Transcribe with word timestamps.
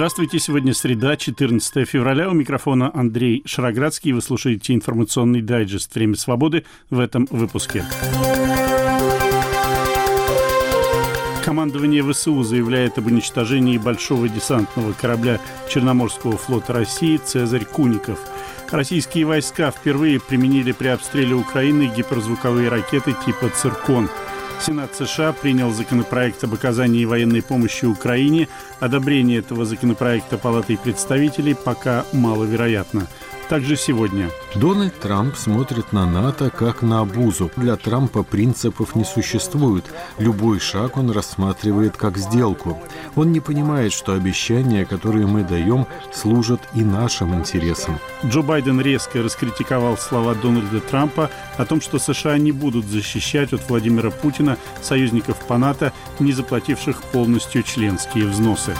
Здравствуйте, 0.00 0.38
сегодня 0.38 0.72
среда, 0.72 1.14
14 1.14 1.86
февраля. 1.86 2.30
У 2.30 2.32
микрофона 2.32 2.90
Андрей 2.94 3.42
Шароградский. 3.44 4.12
Вы 4.12 4.22
слушаете 4.22 4.72
информационный 4.72 5.42
дайджест 5.42 5.94
«Время 5.94 6.16
свободы» 6.16 6.64
в 6.88 6.98
этом 6.98 7.28
выпуске. 7.30 7.84
Командование 11.44 12.02
ВСУ 12.02 12.42
заявляет 12.44 12.96
об 12.96 13.08
уничтожении 13.08 13.76
большого 13.76 14.26
десантного 14.26 14.94
корабля 14.94 15.38
Черноморского 15.68 16.38
флота 16.38 16.72
России 16.72 17.18
«Цезарь 17.18 17.66
Куников». 17.66 18.20
Российские 18.70 19.26
войска 19.26 19.70
впервые 19.70 20.18
применили 20.18 20.72
при 20.72 20.88
обстреле 20.88 21.34
Украины 21.34 21.92
гиперзвуковые 21.94 22.70
ракеты 22.70 23.14
типа 23.26 23.50
«Циркон». 23.50 24.08
Сенат 24.60 24.94
США 24.94 25.32
принял 25.32 25.72
законопроект 25.72 26.44
об 26.44 26.52
оказании 26.52 27.06
военной 27.06 27.42
помощи 27.42 27.86
Украине. 27.86 28.48
Одобрение 28.78 29.38
этого 29.38 29.64
законопроекта 29.64 30.36
Палатой 30.36 30.76
представителей 30.76 31.54
пока 31.54 32.04
маловероятно 32.12 33.08
также 33.50 33.76
сегодня. 33.76 34.30
Дональд 34.54 34.96
Трамп 35.00 35.36
смотрит 35.36 35.92
на 35.92 36.06
НАТО 36.06 36.50
как 36.50 36.82
на 36.82 37.00
обузу. 37.00 37.50
Для 37.56 37.74
Трампа 37.74 38.22
принципов 38.22 38.94
не 38.94 39.02
существует. 39.02 39.84
Любой 40.18 40.60
шаг 40.60 40.96
он 40.96 41.10
рассматривает 41.10 41.96
как 41.96 42.16
сделку. 42.16 42.80
Он 43.16 43.32
не 43.32 43.40
понимает, 43.40 43.92
что 43.92 44.12
обещания, 44.12 44.84
которые 44.84 45.26
мы 45.26 45.42
даем, 45.42 45.88
служат 46.12 46.60
и 46.76 46.84
нашим 46.84 47.34
интересам. 47.34 47.98
Джо 48.24 48.42
Байден 48.42 48.80
резко 48.80 49.20
раскритиковал 49.20 49.98
слова 49.98 50.36
Дональда 50.36 50.80
Трампа 50.80 51.28
о 51.58 51.64
том, 51.64 51.80
что 51.80 51.98
США 51.98 52.38
не 52.38 52.52
будут 52.52 52.86
защищать 52.86 53.52
от 53.52 53.68
Владимира 53.68 54.12
Путина 54.12 54.58
союзников 54.80 55.44
по 55.48 55.58
НАТО, 55.58 55.92
не 56.20 56.32
заплативших 56.32 57.02
полностью 57.02 57.64
членские 57.64 58.26
взносы. 58.26 58.76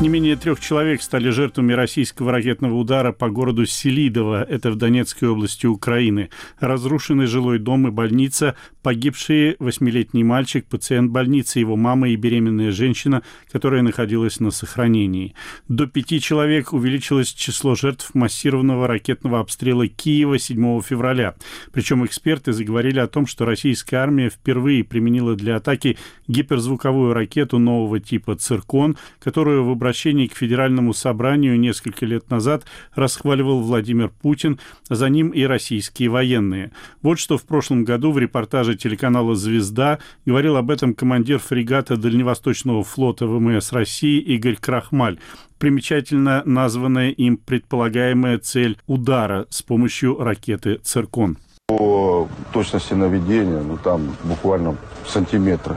Не 0.00 0.08
менее 0.08 0.34
трех 0.36 0.60
человек 0.60 1.02
стали 1.02 1.28
жертвами 1.28 1.74
российского 1.74 2.32
ракетного 2.32 2.74
удара 2.74 3.12
по 3.12 3.28
городу 3.28 3.66
Селидово, 3.66 4.42
это 4.42 4.70
в 4.70 4.76
Донецкой 4.76 5.28
области 5.28 5.66
Украины. 5.66 6.30
Разрушены 6.58 7.26
жилой 7.26 7.58
дом 7.58 7.86
и 7.86 7.90
больница, 7.90 8.54
погибшие 8.82 9.56
восьмилетний 9.58 10.22
мальчик, 10.22 10.64
пациент 10.64 11.10
больницы, 11.10 11.58
его 11.58 11.76
мама 11.76 12.08
и 12.08 12.16
беременная 12.16 12.72
женщина, 12.72 13.22
которая 13.52 13.82
находилась 13.82 14.40
на 14.40 14.50
сохранении. 14.50 15.34
До 15.68 15.86
пяти 15.86 16.18
человек 16.18 16.72
увеличилось 16.72 17.28
число 17.28 17.74
жертв 17.74 18.14
массированного 18.14 18.86
ракетного 18.86 19.40
обстрела 19.40 19.86
Киева 19.86 20.38
7 20.38 20.80
февраля. 20.80 21.34
Причем 21.74 22.06
эксперты 22.06 22.54
заговорили 22.54 23.00
о 23.00 23.06
том, 23.06 23.26
что 23.26 23.44
российская 23.44 23.98
армия 23.98 24.30
впервые 24.30 24.82
применила 24.82 25.34
для 25.36 25.56
атаки 25.56 25.98
гиперзвуковую 26.26 27.12
ракету 27.12 27.58
нового 27.58 28.00
типа 28.00 28.36
«Циркон», 28.36 28.96
которую 29.18 29.62
в 29.64 29.68
обращении 29.90 30.28
к 30.28 30.36
Федеральному 30.36 30.94
собранию 30.94 31.58
несколько 31.58 32.06
лет 32.06 32.30
назад 32.30 32.64
расхваливал 32.94 33.60
Владимир 33.60 34.08
Путин, 34.08 34.60
за 34.88 35.08
ним 35.08 35.30
и 35.30 35.42
российские 35.42 36.10
военные. 36.10 36.70
Вот 37.02 37.18
что 37.18 37.36
в 37.36 37.42
прошлом 37.42 37.82
году 37.82 38.12
в 38.12 38.18
репортаже 38.18 38.76
телеканала 38.76 39.34
«Звезда» 39.34 39.98
говорил 40.24 40.56
об 40.56 40.70
этом 40.70 40.94
командир 40.94 41.40
фрегата 41.40 41.96
Дальневосточного 41.96 42.84
флота 42.84 43.26
ВМС 43.26 43.72
России 43.72 44.20
Игорь 44.20 44.58
Крахмаль 44.60 45.18
примечательно 45.58 46.42
названная 46.44 47.10
им 47.10 47.36
предполагаемая 47.36 48.38
цель 48.38 48.78
удара 48.86 49.46
с 49.50 49.60
помощью 49.60 50.18
ракеты 50.20 50.76
«Циркон». 50.84 51.36
По 51.66 52.28
точности 52.52 52.94
наведения, 52.94 53.60
ну 53.60 53.76
там 53.76 54.14
буквально 54.22 54.76
сантиметры. 55.04 55.76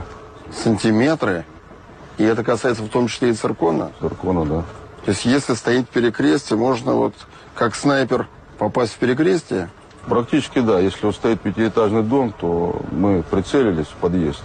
Сантиметры? 0.52 1.44
И 2.18 2.24
это 2.24 2.44
касается 2.44 2.82
в 2.82 2.88
том 2.88 3.08
числе 3.08 3.30
и 3.30 3.32
циркона? 3.32 3.90
Циркона, 4.00 4.44
да. 4.44 4.62
То 5.04 5.10
есть 5.10 5.24
если 5.24 5.54
стоит 5.54 5.88
перекрестие, 5.88 6.58
можно 6.58 6.94
вот 6.94 7.14
как 7.54 7.74
снайпер 7.74 8.28
попасть 8.58 8.94
в 8.94 8.98
перекрестие? 8.98 9.70
Практически 10.06 10.60
да. 10.60 10.80
Если 10.80 11.04
вот 11.04 11.14
стоит 11.14 11.40
пятиэтажный 11.40 12.02
дом, 12.02 12.32
то 12.38 12.82
мы 12.90 13.22
прицелились 13.22 13.86
в 13.86 13.94
подъезд. 13.94 14.42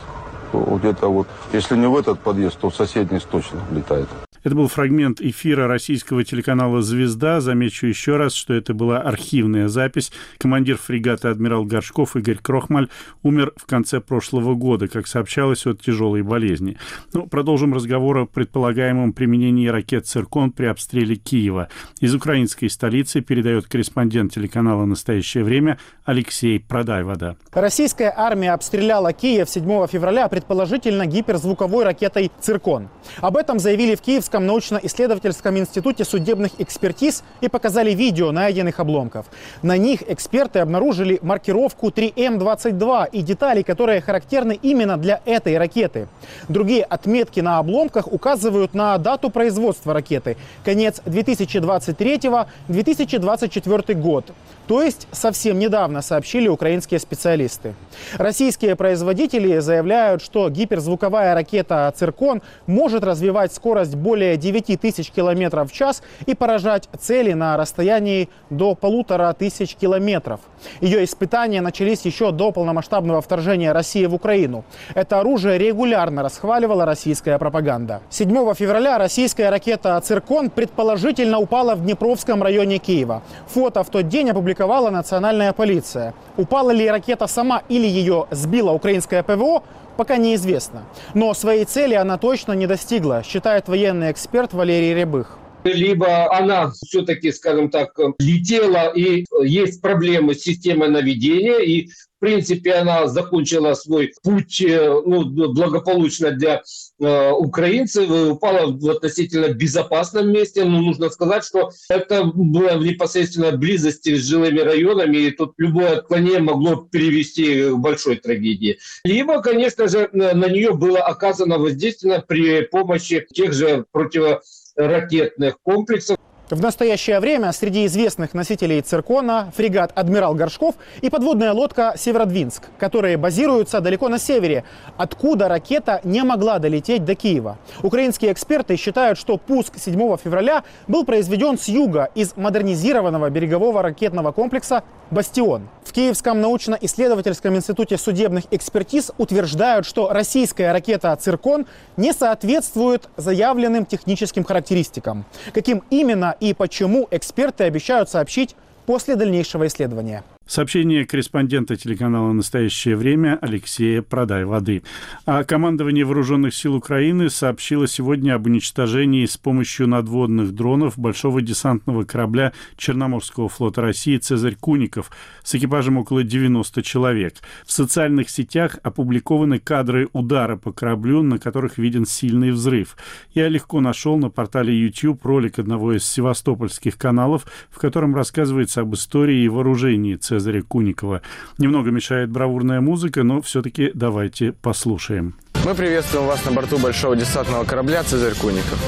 То 0.51 0.79
где-то 0.79 1.07
вот, 1.07 1.27
если 1.53 1.75
не 1.75 1.87
в 1.87 1.97
этот 1.97 2.19
подъезд, 2.19 2.59
то 2.59 2.69
в 2.69 2.75
соседний 2.75 3.19
точно 3.19 3.59
летает. 3.71 4.07
Это 4.41 4.55
был 4.55 4.69
фрагмент 4.69 5.19
эфира 5.19 5.67
российского 5.67 6.23
телеканала 6.23 6.81
«Звезда». 6.81 7.41
Замечу 7.41 7.87
еще 7.87 8.15
раз, 8.15 8.33
что 8.33 8.53
это 8.53 8.73
была 8.73 8.99
архивная 8.99 9.67
запись. 9.67 10.13
Командир 10.37 10.77
фрегата 10.77 11.29
адмирал 11.29 11.65
Горшков 11.65 12.15
Игорь 12.15 12.37
Крохмаль 12.37 12.87
умер 13.21 13.51
в 13.57 13.65
конце 13.65 13.99
прошлого 13.99 14.55
года, 14.55 14.87
как 14.87 15.07
сообщалось, 15.07 15.65
от 15.65 15.81
тяжелой 15.81 16.21
болезни. 16.21 16.77
Ну, 17.11 17.27
продолжим 17.27 17.73
разговор 17.73 18.19
о 18.19 18.25
предполагаемом 18.25 19.11
применении 19.11 19.67
ракет 19.67 20.07
«Циркон» 20.07 20.51
при 20.51 20.67
обстреле 20.67 21.17
Киева. 21.17 21.67
Из 21.99 22.15
украинской 22.15 22.69
столицы 22.69 23.19
передает 23.19 23.67
корреспондент 23.67 24.33
телеканала 24.33 24.85
«Настоящее 24.85 25.43
время» 25.43 25.79
Алексей 26.05 26.59
Продайвода. 26.61 27.35
Российская 27.51 28.13
армия 28.15 28.53
обстреляла 28.53 29.11
Киев 29.11 29.49
7 29.49 29.87
февраля 29.87 30.29
предположительно 30.39 31.05
гиперзвуковой 31.05 31.83
ракетой 31.83 32.31
«Циркон». 32.39 32.87
Об 33.19 33.35
этом 33.35 33.59
заявили 33.59 33.95
в 33.95 34.01
Киевском 34.01 34.45
научно-исследовательском 34.45 35.57
институте 35.57 36.05
судебных 36.05 36.51
экспертиз 36.59 37.25
и 37.41 37.49
показали 37.49 37.91
видео 37.91 38.31
найденных 38.31 38.79
обломков. 38.79 39.25
На 39.61 39.75
них 39.75 40.09
эксперты 40.09 40.59
обнаружили 40.59 41.19
маркировку 41.21 41.89
3М22 41.89 43.09
и 43.11 43.21
детали, 43.21 43.63
которые 43.63 43.99
характерны 43.99 44.57
именно 44.61 44.95
для 44.95 45.19
этой 45.25 45.57
ракеты. 45.57 46.07
Другие 46.47 46.85
отметки 46.85 47.41
на 47.41 47.57
обломках 47.57 48.07
указывают 48.07 48.73
на 48.73 48.97
дату 48.97 49.29
производства 49.29 49.93
ракеты– 49.93 50.37
конец 50.63 51.01
2023-2024 51.05 53.93
год. 53.95 54.31
То 54.69 54.83
есть 54.83 55.07
совсем 55.11 55.57
недавно 55.57 56.03
сообщили 56.03 56.47
украинские 56.47 56.99
специалисты. 56.99 57.73
Российские 58.17 58.75
производители 58.75 59.57
заявляют, 59.57 60.21
что 60.29 60.47
гиперзвуковая 60.47 61.33
ракета 61.33 61.91
«Циркон» 61.95 62.43
может 62.67 63.03
развивать 63.03 63.51
скорость 63.51 63.95
более 63.95 64.37
9 64.37 64.79
тысяч 64.79 65.09
километров 65.09 65.71
в 65.71 65.73
час 65.73 66.03
и 66.27 66.35
поражать 66.35 66.87
цели 66.99 67.33
на 67.33 67.57
расстоянии 67.57 68.29
до 68.51 68.75
полутора 68.75 69.33
тысяч 69.33 69.75
километров. 69.75 70.41
Ее 70.81 71.03
испытания 71.03 71.61
начались 71.61 72.05
еще 72.05 72.31
до 72.31 72.51
полномасштабного 72.51 73.21
вторжения 73.21 73.71
России 73.71 74.05
в 74.05 74.13
Украину. 74.13 74.65
Это 74.93 75.19
оружие 75.19 75.57
регулярно 75.57 76.21
расхваливала 76.21 76.85
российская 76.85 77.39
пропаганда. 77.39 78.01
7 78.11 78.53
февраля 78.53 78.99
российская 78.99 79.49
ракета 79.49 79.99
«Циркон» 79.99 80.51
предположительно 80.51 81.39
упала 81.39 81.73
в 81.73 81.81
Днепровском 81.81 82.43
районе 82.43 82.77
Киева. 82.77 83.23
Фото 83.47 83.83
в 83.83 83.89
тот 83.89 84.07
день 84.07 84.29
опубликовала 84.29 84.91
национальная 84.91 85.53
полиция. 85.53 86.13
Упала 86.37 86.69
ли 86.69 86.87
ракета 86.87 87.25
сама 87.25 87.63
или 87.67 87.87
ее 87.87 88.27
сбила 88.29 88.71
украинское 88.73 89.23
ПВО, 89.23 89.63
пока 89.99 90.15
неизвестно. 90.15 90.85
Но 91.13 91.33
своей 91.33 91.65
цели 91.65 91.93
она 91.93 92.17
точно 92.17 92.53
не 92.53 92.67
достигла, 92.67 93.21
считает 93.21 93.67
военный 93.67 94.13
эксперт 94.13 94.53
Валерий 94.53 94.93
Рябых 94.93 95.37
либо 95.65 96.33
она 96.33 96.71
все-таки, 96.71 97.33
скажем 97.33 97.69
так, 97.69 97.91
летела 98.17 98.93
и 98.95 99.25
есть 99.43 99.81
проблемы 99.81 100.33
с 100.33 100.41
системой 100.41 100.89
наведения, 100.89 101.59
и 101.59 101.89
в 101.89 102.19
принципе, 102.19 102.75
она 102.75 103.07
закончила 103.07 103.73
свой 103.73 104.13
путь 104.23 104.61
э, 104.61 104.89
ну, 105.05 105.25
благополучно 105.25 106.31
для 106.31 106.61
украинцев 106.99 108.09
и 108.09 108.29
упала 108.31 108.67
в 108.71 108.89
относительно 108.89 109.49
безопасном 109.53 110.31
месте. 110.31 110.65
Но 110.65 110.81
нужно 110.81 111.09
сказать, 111.09 111.43
что 111.43 111.71
это 111.89 112.23
было 112.25 112.77
в 112.77 112.85
непосредственной 112.85 113.57
близости 113.57 114.15
с 114.15 114.27
жилыми 114.27 114.59
районами, 114.59 115.17
и 115.17 115.31
тут 115.31 115.53
любое 115.57 115.97
отклонение 115.97 116.39
могло 116.39 116.75
перевести 116.75 117.69
к 117.69 117.77
большой 117.77 118.17
трагедии. 118.17 118.79
Либо, 119.03 119.41
конечно 119.41 119.87
же, 119.87 120.09
на 120.13 120.47
нее 120.47 120.73
было 120.73 120.99
оказано 120.99 121.57
воздействие 121.57 122.23
при 122.27 122.61
помощи 122.61 123.25
тех 123.33 123.53
же 123.53 123.85
противоракетных 123.91 125.59
комплексов. 125.61 126.17
В 126.49 126.61
настоящее 126.63 127.19
время 127.19 127.51
среди 127.51 127.85
известных 127.85 128.33
носителей 128.33 128.81
циркона 128.81 129.51
фрегат 129.55 129.91
«Адмирал 129.93 130.33
Горшков» 130.33 130.73
и 130.99 131.11
подводная 131.11 131.53
лодка 131.53 131.93
«Северодвинск», 131.95 132.63
которые 132.79 133.17
базируются 133.17 133.81
далеко 133.81 134.09
на 134.09 134.17
севере, 134.17 134.63
откуда 134.97 135.47
ракета 135.47 136.01
не 136.03 136.23
могла 136.23 136.57
долететь 136.57 137.05
до 137.05 137.13
Киева. 137.13 137.59
Украинские 137.83 138.31
эксперты 138.31 138.77
считают, 138.77 139.19
что 139.19 139.37
пуск 139.37 139.77
7 139.77 140.17
февраля 140.17 140.63
был 140.87 141.05
произведен 141.05 141.55
с 141.55 141.67
юга 141.67 142.09
из 142.15 142.35
модернизированного 142.35 143.29
берегового 143.29 143.83
ракетного 143.83 144.31
комплекса 144.31 144.83
«Бастион». 145.11 145.69
В 145.83 145.91
Киевском 145.91 146.39
научно-исследовательском 146.39 147.55
институте 147.55 147.97
судебных 147.97 148.45
экспертиз 148.51 149.11
утверждают, 149.17 149.87
что 149.87 150.13
российская 150.13 150.71
ракета 150.71 151.15
«Циркон» 151.15 151.65
не 151.97 152.13
соответствует 152.13 153.09
заявленным 153.17 153.87
техническим 153.87 154.43
характеристикам. 154.43 155.25
Каким 155.51 155.83
именно 155.89 156.35
и 156.39 156.53
почему 156.53 157.07
эксперты 157.11 157.63
обещают 157.65 158.09
сообщить 158.09 158.55
после 158.85 159.15
дальнейшего 159.15 159.67
исследования. 159.67 160.23
Сообщение 160.49 161.05
корреспондента 161.05 161.75
телеканала 161.75 162.33
«Настоящее 162.33 162.95
время» 162.95 163.37
Алексея 163.39 164.01
«Продай 164.01 164.45
воды». 164.45 164.81
А 165.27 165.43
командование 165.43 166.05
Вооруженных 166.05 166.55
сил 166.55 166.73
Украины 166.73 167.29
сообщило 167.29 167.87
сегодня 167.87 168.33
об 168.33 168.47
уничтожении 168.47 169.27
с 169.27 169.37
помощью 169.37 169.87
надводных 169.87 170.55
дронов 170.55 170.97
большого 170.97 171.43
десантного 171.43 172.03
корабля 172.03 172.51
Черноморского 172.77 173.47
флота 173.47 173.83
России 173.83 174.17
«Цезарь 174.17 174.55
Куников» 174.55 175.11
с 175.43 175.53
экипажем 175.53 175.99
около 175.99 176.23
90 176.23 176.81
человек. 176.81 177.35
В 177.63 177.71
социальных 177.71 178.31
сетях 178.31 178.79
опубликованы 178.81 179.59
кадры 179.59 180.09
удара 180.13 180.55
по 180.55 180.71
кораблю, 180.71 181.21
на 181.21 181.37
которых 181.37 181.77
виден 181.77 182.07
сильный 182.07 182.49
взрыв. 182.49 182.97
Я 183.35 183.49
легко 183.49 183.81
нашел 183.81 184.17
на 184.17 184.31
портале 184.31 184.75
YouTube 184.75 185.23
ролик 185.23 185.59
одного 185.59 185.95
из 185.95 186.05
севастопольских 186.05 186.97
каналов, 186.97 187.45
в 187.69 187.77
котором 187.77 188.15
рассказывается 188.15 188.81
об 188.81 188.95
истории 188.95 189.43
и 189.43 189.47
вооружении 189.47 190.15
«Цезаря 190.15 190.38
Цезаря 190.39 190.61
Куникова. 190.61 191.21
Немного 191.57 191.91
мешает 191.91 192.29
бравурная 192.29 192.79
музыка, 192.79 193.23
но 193.23 193.41
все-таки 193.41 193.91
давайте 193.93 194.53
послушаем. 194.53 195.35
Мы 195.65 195.75
приветствуем 195.75 196.27
вас 196.27 196.45
на 196.45 196.51
борту 196.51 196.77
большого 196.77 197.17
десантного 197.17 197.65
корабля 197.65 198.03
«Цезарь 198.03 198.35
Куников». 198.35 198.79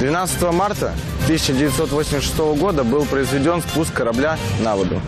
12 0.00 0.52
марта 0.52 0.92
1986 1.24 2.38
года 2.58 2.82
был 2.82 3.04
произведен 3.04 3.60
спуск 3.62 3.94
корабля 3.94 4.36
на 4.64 4.74
воду. 4.74 5.00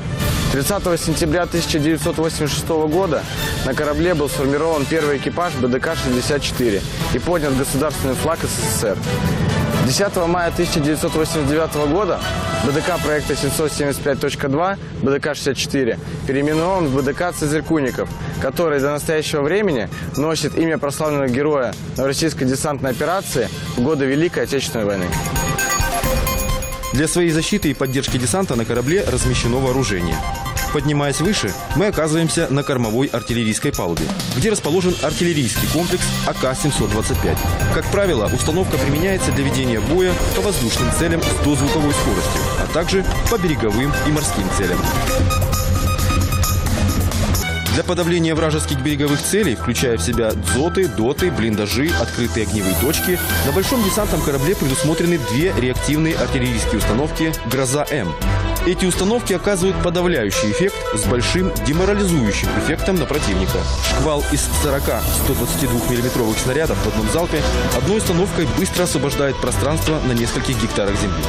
30 0.53 1.01
сентября 1.01 1.43
1986 1.43 2.69
года 2.69 3.25
на 3.67 3.75
корабле 3.75 4.15
был 4.15 4.29
сформирован 4.29 4.85
первый 4.89 5.17
экипаж 5.17 5.53
БДК-64 5.61 6.83
и 7.15 7.19
поднят 7.19 7.57
государственный 7.57 8.15
флаг 8.15 8.39
СССР. 8.43 8.97
10 9.87 10.17
мая 10.29 10.49
1989 10.49 11.91
года 11.91 12.21
БДК 12.67 13.03
проекта 13.03 13.33
775.2 13.35 14.79
БДК-64 15.03 15.99
переименован 16.27 16.87
в 16.87 16.97
БДК 16.97 17.33
«Цезарь 17.33 17.63
Куников», 17.63 18.09
который 18.41 18.81
до 18.81 18.91
настоящего 18.93 19.43
времени 19.43 19.89
носит 20.17 20.57
имя 20.57 20.79
прославленного 20.79 21.29
героя 21.29 21.75
Новороссийской 21.97 22.47
десантной 22.47 22.91
операции 22.91 23.49
в 23.77 23.83
годы 23.83 24.05
Великой 24.05 24.45
Отечественной 24.45 24.85
войны. 24.85 25.07
Для 26.93 27.09
своей 27.09 27.31
защиты 27.31 27.71
и 27.71 27.75
поддержки 27.75 28.19
десанта 28.19 28.57
на 28.57 28.65
корабле 28.65 29.05
размещено 29.05 29.59
вооружение. 29.59 30.17
Поднимаясь 30.73 31.21
выше, 31.21 31.53
мы 31.75 31.87
оказываемся 31.87 32.47
на 32.49 32.63
кормовой 32.63 33.09
артиллерийской 33.09 33.73
палубе, 33.73 34.05
где 34.37 34.51
расположен 34.51 34.95
артиллерийский 35.03 35.67
комплекс 35.73 36.05
АК-725. 36.29 37.37
Как 37.75 37.85
правило, 37.91 38.31
установка 38.33 38.79
применяется 38.79 39.33
для 39.33 39.45
ведения 39.45 39.81
боя 39.81 40.13
по 40.37 40.43
воздушным 40.43 40.89
целям 40.97 41.21
с 41.23 41.45
дозвуковой 41.45 41.93
скоростью, 41.93 42.43
а 42.63 42.73
также 42.73 43.05
по 43.31 43.39
береговым 43.39 43.93
и 44.07 44.11
морским 44.13 44.45
целям. 44.57 44.79
Для 47.75 47.83
подавления 47.83 48.35
вражеских 48.35 48.81
береговых 48.81 49.21
целей, 49.21 49.57
включая 49.57 49.97
в 49.97 50.03
себя 50.03 50.33
дзоты, 50.33 50.87
доты, 50.87 51.33
блиндажи, 51.33 51.91
открытые 52.01 52.47
огневые 52.47 52.75
точки, 52.81 53.19
на 53.47 53.53
большом 53.53 53.83
десантном 53.83 54.21
корабле 54.23 54.55
предусмотрены 54.55 55.19
две 55.31 55.53
реактивные 55.59 56.15
артиллерийские 56.15 56.79
установки 56.79 57.33
«Гроза-М», 57.51 58.13
эти 58.67 58.85
установки 58.85 59.33
оказывают 59.33 59.83
подавляющий 59.83 60.51
эффект 60.51 60.77
с 60.95 61.05
большим 61.05 61.53
деморализующим 61.67 62.49
эффектом 62.59 62.97
на 62.97 63.07
противника. 63.07 63.59
Шквал 63.91 64.23
из 64.33 64.49
40-122 64.65 65.91
миллиметровых 65.91 66.39
снарядов 66.39 66.79
в 66.79 66.89
одном 66.89 67.11
залпе 67.11 67.43
одной 67.77 67.99
установкой 67.99 68.47
быстро 68.59 68.85
освобождает 68.85 69.41
пространство 69.41 70.01
на 70.07 70.13
нескольких 70.13 70.61
гектарах 70.63 71.01
земли. 71.01 71.23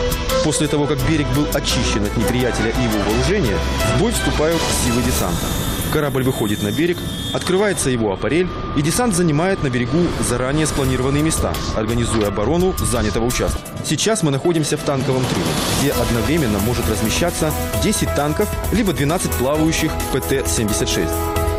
После 0.44 0.68
того, 0.68 0.88
как 0.88 0.98
берег 1.10 1.28
был 1.30 1.48
очищен 1.54 2.04
от 2.04 2.18
неприятеля 2.18 2.70
и 2.70 2.84
его 2.84 3.00
вооружения, 3.06 3.58
в 3.96 4.00
бой 4.00 4.12
вступают 4.12 4.62
силы 4.84 5.02
десанта. 5.04 5.48
Корабль 5.92 6.24
выходит 6.24 6.64
на 6.64 6.72
берег, 6.72 6.98
открывается 7.34 7.90
его 7.90 8.14
аппарель, 8.14 8.48
и 8.78 8.82
десант 8.82 9.14
занимает 9.14 9.62
на 9.62 9.70
берегу 9.70 10.08
заранее 10.28 10.66
спланированные 10.66 11.22
места, 11.22 11.54
организуя 11.76 12.30
оборону 12.30 12.74
занятого 12.78 13.26
участка. 13.26 13.60
Сейчас 13.86 14.24
мы 14.24 14.32
находимся 14.32 14.78
в 14.78 14.84
танковом 14.84 15.26
трюме, 15.26 15.46
где 15.80 15.92
одновременно 15.92 16.60
может 16.60 16.90
размещаться 16.90 17.52
10 17.84 18.16
танков, 18.16 18.48
либо 18.72 18.94
12 18.94 19.32
плавающих 19.32 19.92
ПТ-76. 20.14 21.10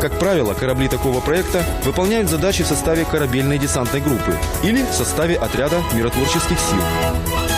Как 0.01 0.17
правило, 0.19 0.53
корабли 0.53 0.89
такого 0.89 1.21
проекта 1.21 1.63
выполняют 1.85 2.29
задачи 2.29 2.63
в 2.63 2.67
составе 2.67 3.05
корабельной 3.05 3.57
десантной 3.57 4.01
группы 4.01 4.35
или 4.63 4.83
в 4.83 4.93
составе 4.93 5.35
отряда 5.35 5.81
миротворческих 5.93 6.57
сил, 6.59 6.81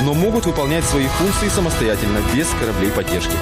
но 0.03 0.13
могут 0.13 0.45
выполнять 0.45 0.83
свои 0.83 1.07
функции 1.07 1.47
самостоятельно, 1.47 2.19
без 2.35 2.47
кораблей 2.59 2.91
поддержки. 2.91 3.33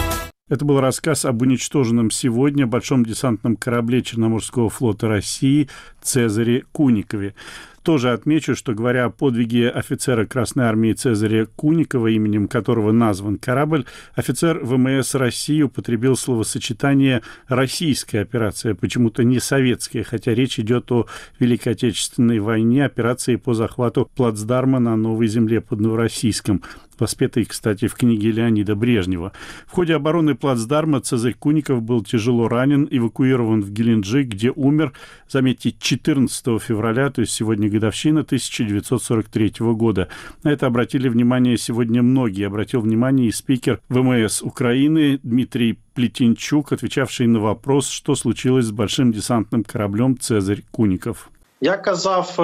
Это 0.50 0.66
был 0.66 0.82
рассказ 0.82 1.24
об 1.24 1.42
уничтоженном 1.42 2.12
сегодня 2.12 2.68
большом 2.68 3.06
десантном 3.06 3.56
корабле 3.56 4.02
Черноморского 4.02 4.70
флота 4.70 5.08
России 5.08 5.70
Цезаре 6.02 6.66
Куникове. 6.74 7.34
Тоже 7.82 8.12
отмечу, 8.12 8.54
что 8.54 8.74
говоря 8.74 9.06
о 9.06 9.10
подвиге 9.10 9.70
офицера 9.70 10.26
Красной 10.26 10.66
Армии 10.66 10.92
Цезаря 10.92 11.46
Куникова, 11.46 12.08
именем 12.08 12.50
которого 12.50 12.92
назван 12.92 13.38
корабль, 13.38 13.86
офицер 14.16 14.60
ВМС 14.60 15.16
России 15.16 15.62
употребил 15.62 16.18
словосочетание 16.18 17.22
«российская 17.48 18.20
операция», 18.20 18.76
почему-то 18.76 19.24
не 19.24 19.40
советская, 19.40 20.04
хотя 20.04 20.34
речь 20.34 20.60
идет 20.60 20.92
о 20.92 21.08
Великой 21.40 21.74
Отечественной 21.74 22.40
войне, 22.40 22.86
операции 22.86 23.38
по 23.38 23.54
захвату 23.54 24.10
плацдарма 24.14 24.80
на 24.80 24.98
Новой 24.98 25.28
Земле 25.28 25.60
под 25.62 25.80
Новороссийском 25.82 26.64
воспетый, 27.00 27.46
кстати, 27.46 27.88
в 27.88 27.96
книге 27.96 28.32
Леонида 28.32 28.76
Брежнева. 28.76 29.32
В 29.66 29.72
ходе 29.72 29.96
обороны 29.96 30.36
плацдарма 30.36 31.02
Цезарь 31.02 31.34
Куников 31.34 31.82
был 31.82 32.04
тяжело 32.04 32.48
ранен, 32.48 32.88
эвакуирован 32.90 33.62
в 33.62 33.72
Геленджик, 33.72 34.28
где 34.28 34.52
умер, 34.52 34.94
заметьте, 35.28 35.74
14 35.78 36.62
февраля, 36.62 37.10
то 37.10 37.22
есть 37.22 37.34
сегодня 37.34 37.70
годовщина 37.70 38.22
1943 38.22 39.54
года. 39.60 40.10
На 40.44 40.50
это 40.50 40.68
обратили 40.68 41.10
внимание 41.10 41.58
сегодня 41.58 42.02
многие. 42.02 42.48
Обратил 42.48 42.82
внимание 42.82 43.28
и 43.28 43.32
спикер 43.32 43.82
ВМС 43.90 44.42
Украины 44.42 45.20
Дмитрий 45.24 45.80
Плетенчук, 45.94 46.72
отвечавший 46.72 47.28
на 47.28 47.40
вопрос, 47.40 47.90
что 47.90 48.16
случилось 48.16 48.66
с 48.66 48.72
большим 48.72 49.12
десантным 49.12 49.64
кораблем 49.64 50.18
«Цезарь 50.18 50.64
Куников». 50.72 51.30
Я 51.62 51.78
казав 51.78 52.38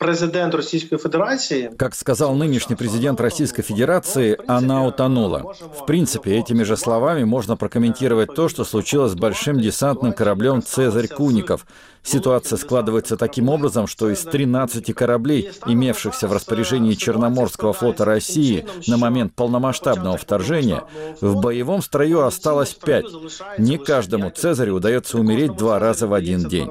президент 0.00 0.54
Российской 0.54 0.96
Федерации... 0.96 1.70
Как 1.76 1.94
сказал 1.94 2.34
нынешний 2.34 2.74
президент 2.74 3.20
Российской 3.20 3.62
Федерации, 3.62 4.36
она 4.48 4.84
утонула. 4.84 5.54
В 5.78 5.84
принципе, 5.84 6.38
этими 6.38 6.62
же 6.62 6.76
словами 6.76 7.24
можно 7.24 7.56
прокомментировать 7.56 8.34
то, 8.34 8.48
что 8.48 8.64
случилось 8.64 9.12
с 9.12 9.14
большим 9.14 9.60
десантным 9.60 10.14
кораблем 10.14 10.62
«Цезарь 10.62 11.06
Куников», 11.06 11.66
Ситуация 12.02 12.56
складывается 12.56 13.16
таким 13.16 13.48
образом, 13.48 13.86
что 13.86 14.10
из 14.10 14.22
13 14.22 14.94
кораблей, 14.94 15.50
имевшихся 15.66 16.28
в 16.28 16.32
распоряжении 16.32 16.94
Черноморского 16.94 17.72
флота 17.72 18.04
России 18.04 18.66
на 18.86 18.96
момент 18.96 19.34
полномасштабного 19.34 20.16
вторжения, 20.16 20.82
в 21.20 21.40
боевом 21.40 21.82
строю 21.82 22.24
осталось 22.24 22.74
5. 22.74 23.04
Не 23.58 23.76
каждому 23.76 24.30
Цезарю 24.30 24.76
удается 24.76 25.18
умереть 25.18 25.56
два 25.56 25.78
раза 25.78 26.06
в 26.06 26.14
один 26.14 26.44
день. 26.44 26.70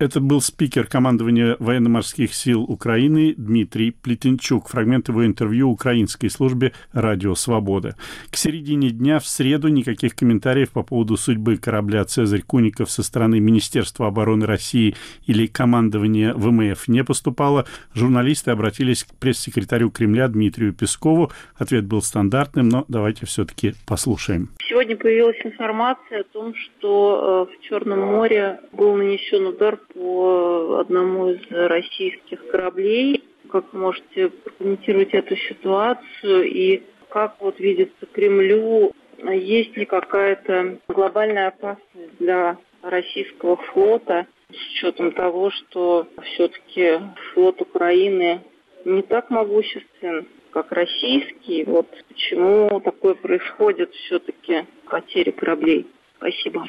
Это 0.00 0.18
был 0.18 0.40
спикер 0.40 0.86
командования 0.86 1.56
военно-морских 1.58 2.32
сил 2.32 2.62
Украины 2.62 3.34
Дмитрий 3.36 3.90
Плетенчук. 3.90 4.70
Фрагмент 4.70 5.10
его 5.10 5.26
интервью 5.26 5.68
украинской 5.68 6.30
службе 6.30 6.72
«Радио 6.94 7.34
Свобода». 7.34 7.96
К 8.30 8.36
середине 8.38 8.88
дня 8.88 9.18
в 9.18 9.26
среду 9.26 9.68
никаких 9.68 10.16
комментариев 10.16 10.70
по 10.70 10.82
поводу 10.82 11.18
судьбы 11.18 11.58
корабля 11.58 12.02
«Цезарь 12.06 12.40
Куников» 12.40 12.90
со 12.90 13.02
стороны 13.02 13.40
Министерства 13.40 14.06
обороны 14.06 14.46
России 14.46 14.96
или 15.26 15.46
командования 15.46 16.32
ВМФ 16.32 16.88
не 16.88 17.04
поступало, 17.04 17.66
журналисты 17.92 18.52
обратились 18.52 19.04
к 19.04 19.14
пресс-секретарю 19.16 19.90
Кремля 19.90 20.28
Дмитрию 20.28 20.72
Пескову. 20.72 21.30
Ответ 21.56 21.84
был 21.84 22.00
стандартным, 22.00 22.70
но 22.70 22.86
давайте 22.88 23.26
все-таки 23.26 23.74
послушаем. 23.86 24.48
Сегодня 24.66 24.96
появилась 24.96 25.36
информация 25.44 26.20
о 26.20 26.24
том, 26.24 26.54
что 26.54 27.46
э, 27.50 27.54
в 27.54 27.68
Черном 27.68 28.00
море 28.00 28.60
был 28.72 28.96
нанесен 28.96 29.44
удар 29.44 29.78
по 29.94 30.78
одному 30.80 31.30
из 31.30 31.40
российских 31.50 32.46
кораблей. 32.48 33.24
Как 33.50 33.72
можете 33.72 34.28
прокомментировать 34.28 35.12
эту 35.12 35.36
ситуацию 35.36 36.44
и 36.44 36.82
как 37.08 37.36
вот 37.40 37.58
видится 37.58 38.06
Кремлю, 38.12 38.92
есть 39.22 39.76
ли 39.76 39.84
какая-то 39.84 40.78
глобальная 40.88 41.48
опасность 41.48 42.18
для 42.18 42.56
российского 42.82 43.56
флота 43.56 44.26
с 44.50 44.72
учетом 44.72 45.12
того, 45.12 45.50
что 45.50 46.06
все-таки 46.22 47.00
флот 47.32 47.60
Украины 47.60 48.40
не 48.84 49.02
так 49.02 49.30
могуществен, 49.30 50.26
как 50.50 50.72
российский. 50.72 51.64
Вот 51.64 51.86
почему 52.08 52.80
такое 52.80 53.14
происходит 53.14 53.92
все-таки 53.92 54.66
потери 54.88 55.30
кораблей? 55.30 55.86
Спасибо. 56.20 56.66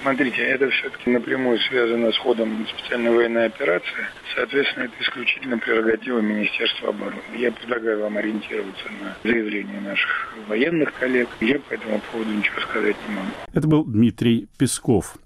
Смотрите, 0.00 0.42
это 0.42 0.70
все-таки 0.70 1.10
напрямую 1.10 1.58
связано 1.58 2.12
с 2.12 2.18
ходом 2.18 2.64
специальной 2.68 3.10
военной 3.10 3.46
операции. 3.46 4.06
Соответственно, 4.36 4.84
это 4.84 4.94
исключительно 5.00 5.58
прерогатива 5.58 6.20
Министерства 6.20 6.90
обороны. 6.90 7.20
Я 7.36 7.50
предлагаю 7.50 8.00
вам 8.02 8.16
ориентироваться 8.16 8.84
на 9.00 9.16
заявления 9.24 9.80
наших 9.80 10.34
военных 10.46 10.94
коллег. 10.94 11.28
Я 11.40 11.58
по 11.58 11.74
этому 11.74 12.00
поводу 12.12 12.30
ничего 12.30 12.60
сказать 12.60 12.96
не 13.08 13.16
могу. 13.16 13.28
Это 13.52 13.66
был 13.66 13.84
Дмитрий 13.84 14.46
Песков. 14.56 15.16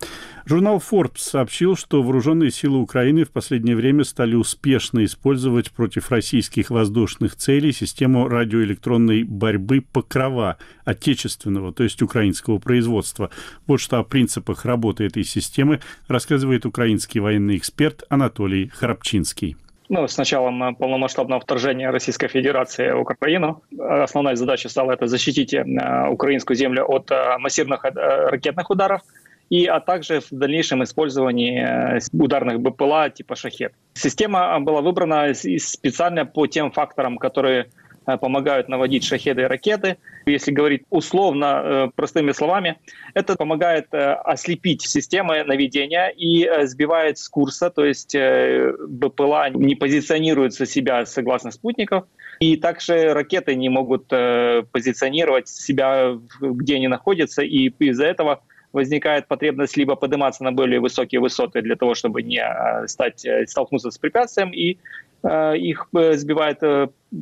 Журнал 0.48 0.76
Forbes 0.76 1.18
сообщил, 1.18 1.74
что 1.74 2.04
вооруженные 2.04 2.52
силы 2.52 2.78
Украины 2.78 3.24
в 3.24 3.32
последнее 3.32 3.74
время 3.74 4.04
стали 4.04 4.36
успешно 4.36 5.04
использовать 5.04 5.72
против 5.72 6.12
российских 6.12 6.70
воздушных 6.70 7.34
целей 7.34 7.72
систему 7.72 8.28
радиоэлектронной 8.28 9.24
борьбы 9.24 9.80
«Покрова» 9.80 10.58
отечественного, 10.84 11.72
то 11.72 11.82
есть 11.82 12.00
украинского 12.00 12.58
производства. 12.58 13.30
Вот 13.66 13.80
что 13.80 13.98
о 13.98 14.04
принципах 14.04 14.64
работы 14.64 15.04
этой 15.04 15.24
системы 15.24 15.80
рассказывает 16.06 16.64
украинский 16.64 17.18
военный 17.18 17.56
эксперт 17.56 18.04
Анатолий 18.08 18.68
Храпчинский. 18.68 19.56
Ну, 19.88 20.06
с 20.06 20.16
началом 20.16 20.76
полномасштабного 20.76 21.40
вторжения 21.40 21.90
Российской 21.90 22.28
Федерации 22.28 22.92
в 22.92 23.00
Украину 23.00 23.64
основная 23.76 24.36
задача 24.36 24.68
стала 24.68 24.92
это 24.92 25.08
защитить 25.08 25.54
э, 25.54 25.64
украинскую 26.08 26.56
землю 26.56 26.84
от 26.84 27.10
э, 27.10 27.38
массивных 27.38 27.84
э, 27.84 27.90
ракетных 28.28 28.70
ударов– 28.70 29.00
и, 29.50 29.66
а 29.66 29.80
также 29.80 30.20
в 30.20 30.30
дальнейшем 30.30 30.82
использовании 30.82 31.96
э, 31.96 32.00
ударных 32.12 32.60
БПЛА 32.60 33.10
типа 33.10 33.36
«Шахет». 33.36 33.72
Система 33.94 34.58
была 34.60 34.80
выбрана 34.80 35.32
специально 35.34 36.26
по 36.26 36.46
тем 36.46 36.72
факторам, 36.72 37.18
которые 37.18 37.68
э, 38.06 38.16
помогают 38.18 38.68
наводить 38.68 39.04
шахеды 39.04 39.42
и 39.42 39.44
ракеты. 39.44 39.98
Если 40.26 40.50
говорить 40.50 40.82
условно, 40.90 41.62
э, 41.62 41.88
простыми 41.94 42.32
словами, 42.32 42.78
это 43.14 43.36
помогает 43.36 43.86
ослепить 43.92 44.82
системы 44.82 45.44
наведения 45.44 46.08
и 46.08 46.48
сбивает 46.66 47.18
с 47.18 47.28
курса, 47.28 47.70
то 47.70 47.84
есть 47.84 48.16
БПЛА 48.16 49.50
не 49.50 49.76
позиционируется 49.76 50.66
себя 50.66 51.06
согласно 51.06 51.52
спутников, 51.52 52.04
и 52.40 52.56
также 52.56 53.14
ракеты 53.14 53.54
не 53.54 53.68
могут 53.68 54.08
позиционировать 54.08 55.48
себя, 55.48 56.18
где 56.40 56.74
они 56.74 56.88
находятся, 56.88 57.42
и 57.42 57.68
из-за 57.78 58.06
этого 58.06 58.42
возникает 58.76 59.26
потребность 59.26 59.78
либо 59.78 59.97
подниматься 59.97 60.45
на 60.45 60.52
более 60.52 60.80
высокие 60.80 61.18
высоты 61.21 61.62
для 61.62 61.76
того, 61.76 61.95
чтобы 61.95 62.23
не 62.23 62.40
э, 62.40 62.87
стать, 62.87 63.25
э, 63.25 63.47
столкнуться 63.47 63.90
с 63.90 63.97
препятствием, 63.99 64.52
и 64.52 64.76
э, 65.23 65.56
их 65.56 65.88
сбивает 65.92 66.61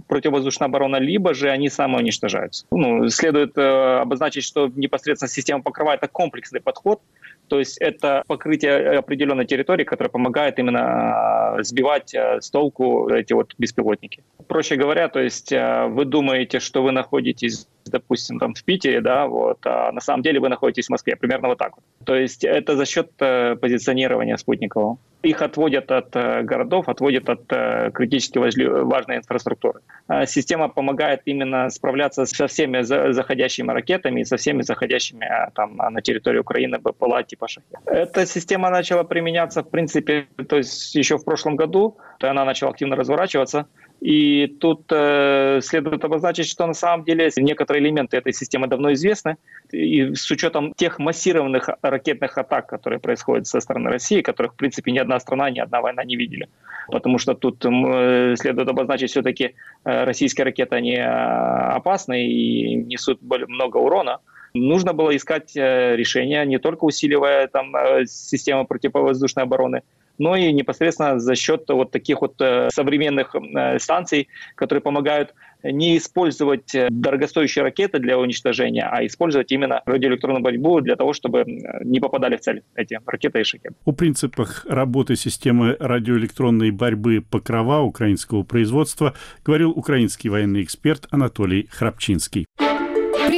противовоздушная 0.08 0.66
оборона, 0.66 0.96
либо 0.96 1.32
же 1.32 1.50
они 1.50 1.70
самоуничтожаются. 1.70 2.66
Ну, 2.72 3.08
следует 3.08 3.56
обозначить, 3.56 4.44
что 4.44 4.68
непосредственно 4.74 5.28
система 5.28 5.62
покрывает 5.62 6.02
это 6.02 6.08
комплексный 6.12 6.60
подход, 6.60 7.00
то 7.48 7.58
есть 7.60 7.78
это 7.80 8.24
покрытие 8.26 8.98
определенной 8.98 9.46
территории, 9.46 9.84
которое 9.84 10.10
помогает 10.10 10.58
именно 10.58 11.56
сбивать 11.60 12.14
с 12.14 12.50
толку 12.50 13.08
эти 13.10 13.34
вот 13.34 13.54
беспилотники. 13.58 14.24
Проще 14.48 14.76
говоря, 14.76 15.08
то 15.08 15.20
есть 15.20 15.52
вы 15.52 16.04
думаете, 16.04 16.58
что 16.58 16.82
вы 16.82 16.90
находитесь 16.90 17.68
допустим, 17.90 18.38
там 18.38 18.54
в 18.54 18.64
Питере, 18.64 19.00
да, 19.00 19.26
вот, 19.26 19.58
а 19.64 19.92
на 19.92 20.00
самом 20.00 20.22
деле 20.22 20.40
вы 20.40 20.48
находитесь 20.48 20.86
в 20.86 20.90
Москве, 20.90 21.16
примерно 21.16 21.48
вот 21.48 21.58
так 21.58 21.76
вот. 21.76 21.84
То 22.04 22.14
есть 22.14 22.44
это 22.44 22.76
за 22.76 22.86
счет 22.86 23.10
э, 23.20 23.56
позиционирования 23.56 24.36
спутникового. 24.36 24.98
Их 25.22 25.40
отводят 25.40 25.90
от 25.90 26.14
э, 26.16 26.42
городов, 26.42 26.88
отводят 26.88 27.28
от 27.30 27.50
э, 27.50 27.90
критически 27.94 28.38
важной 28.38 29.16
инфраструктуры. 29.16 29.80
А 30.06 30.26
система 30.26 30.68
помогает 30.68 31.22
именно 31.24 31.70
справляться 31.70 32.26
со 32.26 32.46
всеми 32.46 32.82
заходящими 32.82 33.70
ракетами 33.72 34.20
и 34.20 34.24
со 34.24 34.36
всеми 34.36 34.62
заходящими 34.62 35.26
там 35.54 35.76
на 35.76 36.02
территорию 36.02 36.42
Украины 36.42 36.78
БПЛА 36.78 37.22
типа 37.22 37.48
«Шахет». 37.48 37.78
Эта 37.86 38.26
система 38.26 38.70
начала 38.70 39.04
применяться, 39.04 39.62
в 39.62 39.70
принципе, 39.70 40.26
то 40.48 40.56
есть 40.56 40.94
еще 40.94 41.16
в 41.16 41.24
прошлом 41.24 41.56
году, 41.56 41.96
то 42.18 42.30
она 42.30 42.44
начала 42.44 42.70
активно 42.70 42.96
разворачиваться. 42.96 43.66
И 44.04 44.48
тут 44.60 44.82
э, 44.90 45.60
следует 45.62 46.04
обозначить, 46.04 46.46
что 46.46 46.66
на 46.66 46.74
самом 46.74 47.06
деле 47.06 47.30
некоторые 47.38 47.82
элементы 47.82 48.18
этой 48.18 48.34
системы 48.34 48.66
давно 48.66 48.92
известны. 48.92 49.38
И 49.72 50.14
с 50.14 50.30
учетом 50.30 50.74
тех 50.74 50.98
массированных 50.98 51.70
ракетных 51.80 52.36
атак, 52.36 52.66
которые 52.66 53.00
происходят 53.00 53.46
со 53.46 53.60
стороны 53.60 53.88
России, 53.88 54.20
которых, 54.20 54.52
в 54.52 54.56
принципе, 54.56 54.92
ни 54.92 54.98
одна 54.98 55.18
страна, 55.20 55.48
ни 55.48 55.58
одна 55.58 55.80
война 55.80 56.04
не 56.04 56.16
видели. 56.16 56.50
Потому 56.88 57.16
что 57.16 57.32
тут 57.32 57.64
э, 57.64 58.34
следует 58.36 58.68
обозначить, 58.68 59.10
все-таки 59.10 59.54
э, 59.86 60.04
российские 60.04 60.44
ракеты, 60.44 60.76
они 60.76 60.96
э, 60.96 61.02
опасны 61.02 62.26
и 62.26 62.74
несут 62.74 63.22
много 63.22 63.78
урона 63.78 64.20
нужно 64.54 64.92
было 64.92 65.14
искать 65.16 65.56
э, 65.56 65.96
решения, 65.96 66.44
не 66.44 66.58
только 66.58 66.84
усиливая 66.84 67.48
там 67.48 67.74
э, 67.74 68.06
систему 68.06 68.66
противовоздушной 68.66 69.44
обороны, 69.44 69.82
но 70.18 70.36
и 70.36 70.52
непосредственно 70.52 71.18
за 71.18 71.34
счет 71.34 71.64
вот 71.68 71.90
таких 71.90 72.20
вот 72.20 72.40
э, 72.40 72.68
современных 72.72 73.34
э, 73.34 73.78
станций, 73.78 74.28
которые 74.54 74.82
помогают 74.82 75.34
не 75.62 75.96
использовать 75.96 76.74
э, 76.74 76.88
дорогостоящие 76.90 77.64
ракеты 77.64 77.98
для 77.98 78.18
уничтожения, 78.18 78.88
а 78.90 79.04
использовать 79.06 79.50
именно 79.52 79.82
радиоэлектронную 79.86 80.42
борьбу 80.42 80.80
для 80.80 80.96
того, 80.96 81.12
чтобы 81.12 81.44
не 81.82 82.00
попадали 82.00 82.36
в 82.36 82.40
цель 82.40 82.62
эти 82.74 83.00
ракеты 83.06 83.40
и 83.40 83.44
шахеды. 83.44 83.74
О 83.84 83.92
принципах 83.92 84.66
работы 84.68 85.16
системы 85.16 85.76
радиоэлектронной 85.78 86.70
борьбы 86.70 87.22
«Покрова» 87.28 87.80
украинского 87.80 88.42
производства 88.42 89.14
говорил 89.44 89.70
украинский 89.70 90.30
военный 90.30 90.62
эксперт 90.62 91.06
Анатолий 91.10 91.68
Храпчинский. 91.70 92.46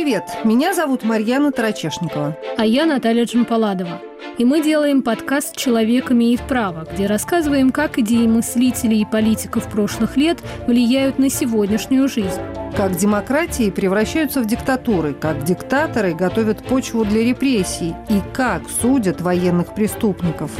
Привет, 0.06 0.44
меня 0.44 0.72
зовут 0.72 1.02
Марьяна 1.02 1.50
Тарачешникова. 1.50 2.38
А 2.56 2.64
я 2.64 2.86
Наталья 2.86 3.24
Джампаладова. 3.24 4.00
И 4.38 4.44
мы 4.44 4.62
делаем 4.62 5.02
подкаст 5.02 5.56
«Человек 5.56 6.12
имеет 6.12 6.42
право», 6.42 6.86
где 6.88 7.06
рассказываем, 7.06 7.72
как 7.72 7.98
идеи 7.98 8.28
мыслителей 8.28 9.00
и 9.00 9.04
политиков 9.04 9.68
прошлых 9.68 10.16
лет 10.16 10.38
влияют 10.68 11.18
на 11.18 11.28
сегодняшнюю 11.28 12.06
жизнь. 12.06 12.40
Как 12.76 12.96
демократии 12.96 13.68
превращаются 13.68 14.42
в 14.42 14.46
диктатуры, 14.46 15.12
как 15.12 15.42
диктаторы 15.42 16.14
готовят 16.14 16.64
почву 16.64 17.04
для 17.04 17.24
репрессий 17.24 17.92
и 18.08 18.20
как 18.32 18.62
судят 18.80 19.20
военных 19.20 19.74
преступников. 19.74 20.52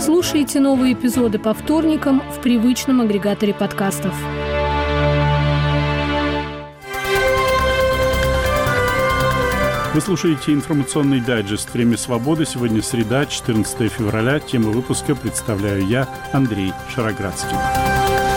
Слушайте 0.00 0.58
новые 0.58 0.94
эпизоды 0.94 1.38
по 1.38 1.54
вторникам 1.54 2.20
в 2.36 2.40
привычном 2.42 3.00
агрегаторе 3.00 3.54
подкастов. 3.54 4.16
Вы 9.94 10.02
слушаете 10.02 10.52
информационный 10.52 11.20
дайджест 11.20 11.72
«Время 11.72 11.96
свободы». 11.96 12.44
Сегодня 12.44 12.82
среда, 12.82 13.24
14 13.24 13.90
февраля. 13.90 14.38
Тему 14.38 14.70
выпуска 14.70 15.14
представляю 15.14 15.86
я, 15.86 16.06
Андрей 16.32 16.74
Шароградский. 16.94 18.27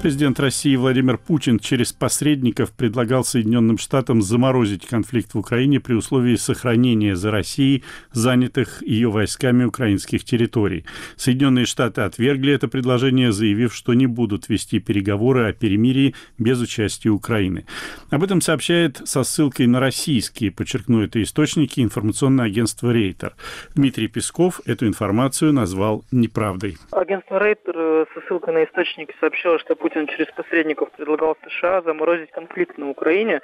Президент 0.00 0.38
России 0.38 0.76
Владимир 0.76 1.18
Путин 1.18 1.58
через 1.58 1.92
посредников 1.92 2.70
предлагал 2.70 3.24
Соединенным 3.24 3.78
Штатам 3.78 4.22
заморозить 4.22 4.86
конфликт 4.86 5.34
в 5.34 5.38
Украине 5.38 5.80
при 5.80 5.94
условии 5.94 6.36
сохранения 6.36 7.16
за 7.16 7.32
Россией 7.32 7.82
занятых 8.12 8.80
ее 8.82 9.10
войсками 9.10 9.64
украинских 9.64 10.22
территорий. 10.22 10.84
Соединенные 11.16 11.66
Штаты 11.66 12.02
отвергли 12.02 12.52
это 12.52 12.68
предложение, 12.68 13.32
заявив, 13.32 13.74
что 13.74 13.92
не 13.92 14.06
будут 14.06 14.48
вести 14.48 14.78
переговоры 14.78 15.48
о 15.48 15.52
перемирии 15.52 16.14
без 16.38 16.60
участия 16.60 17.10
Украины. 17.10 17.66
Об 18.10 18.22
этом 18.22 18.40
сообщает 18.40 18.98
со 19.04 19.24
ссылкой 19.24 19.66
на 19.66 19.80
российские, 19.80 20.52
подчеркну 20.52 21.02
это 21.02 21.20
источники, 21.20 21.80
информационное 21.80 22.46
агентство 22.46 22.92
«Рейтер». 22.92 23.34
Дмитрий 23.74 24.06
Песков 24.06 24.60
эту 24.64 24.86
информацию 24.86 25.52
назвал 25.52 26.04
неправдой. 26.12 26.76
Агентство 26.92 27.40
«Рейтер» 27.40 27.74
э, 27.76 28.04
со 28.14 28.20
ссылкой 28.28 28.54
на 28.54 28.64
источники 28.64 29.12
сообщило, 29.18 29.58
что 29.58 29.74
Путин 29.74 29.87
через 29.90 30.26
посредников 30.32 30.90
предлагал 30.92 31.36
США 31.46 31.82
заморозить 31.82 32.30
конфликт 32.30 32.78
на 32.78 32.90
Украине, 32.90 33.40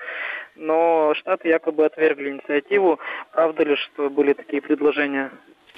но 0.54 1.14
Штаты 1.14 1.48
якобы 1.48 1.84
отвергли 1.84 2.30
инициативу. 2.30 2.98
Правда 3.32 3.64
ли, 3.64 3.76
что 3.76 4.10
были 4.10 4.32
такие 4.32 4.62
предложения? 4.62 5.30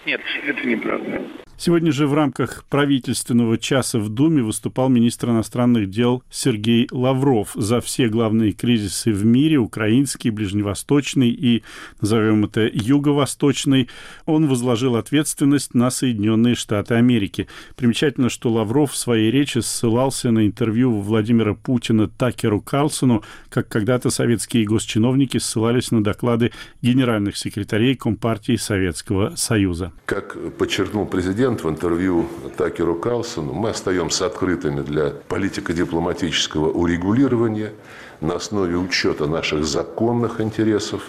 Нет, 0.07 0.21
это 0.47 0.65
неправда. 0.65 1.21
Сегодня 1.59 1.91
же 1.91 2.07
в 2.07 2.13
рамках 2.13 2.65
правительственного 2.69 3.57
часа 3.57 3.99
в 3.99 4.11
Думе 4.11 4.43
выступал 4.43 4.91
министр 4.91 5.31
иностранных 5.31 5.89
дел 5.89 6.23
Сергей 6.31 6.87
Лавров 6.91 7.53
за 7.55 7.81
все 7.81 8.09
главные 8.09 8.53
кризисы 8.53 9.11
в 9.11 9.25
мире, 9.25 9.57
украинский, 9.57 10.29
ближневосточный 10.29 11.31
и, 11.31 11.65
назовем 11.99 12.45
это, 12.45 12.69
юго-восточный. 12.71 13.89
Он 14.27 14.47
возложил 14.49 14.97
ответственность 14.97 15.73
на 15.73 15.89
Соединенные 15.89 16.55
Штаты 16.55 16.95
Америки. 16.95 17.49
Примечательно, 17.75 18.29
что 18.29 18.53
Лавров 18.53 18.93
в 18.93 18.97
своей 18.97 19.31
речи 19.31 19.61
ссылался 19.61 20.31
на 20.31 20.47
интервью 20.47 21.01
Владимира 21.01 21.55
Путина 21.55 22.07
Такеру 22.07 22.61
Карлсону, 22.61 23.25
как 23.49 23.69
когда-то 23.69 24.11
советские 24.11 24.67
госчиновники 24.67 25.39
ссылались 25.39 25.91
на 25.91 26.05
доклады 26.05 26.53
генеральных 26.83 27.39
секретарей 27.39 27.95
Компартии 27.95 28.57
Советского 28.57 29.37
Союза. 29.37 29.95
Как 30.05 30.37
подчеркнул 30.57 31.07
президент, 31.07 31.65
в 31.65 31.69
интервью 31.69 32.29
Такеру 32.57 32.95
Калсону, 32.95 33.53
мы 33.53 33.71
остаемся 33.71 34.27
открытыми 34.27 34.83
для 34.83 35.11
политико-дипломатического 35.11 36.71
урегулирования 36.71 37.73
на 38.21 38.37
основе 38.37 38.77
учета 38.77 39.27
наших 39.27 39.65
законных 39.65 40.41
интересов, 40.41 41.03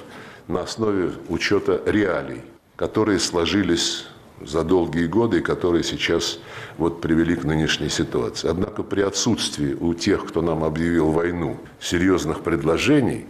на 0.48 0.62
основе 0.62 1.12
учета 1.29 1.79
реалий, 1.86 2.41
которые 2.75 3.20
сложились 3.20 4.08
за 4.41 4.63
долгие 4.63 5.08
годы 5.08 5.39
и 5.39 5.41
которые 5.41 5.84
сейчас 5.84 6.39
вот 6.77 7.01
привели 7.01 7.36
к 7.36 7.44
нынешней 7.44 7.89
ситуации. 7.89 8.50
Однако 8.50 8.84
при 8.84 9.01
отсутствии 9.01 9.74
у 9.74 9.94
тех, 9.94 10.25
кто 10.25 10.41
нам 10.41 10.63
объявил 10.63 11.12
войну, 11.12 11.58
серьезных 11.79 12.41
предложений, 12.41 13.25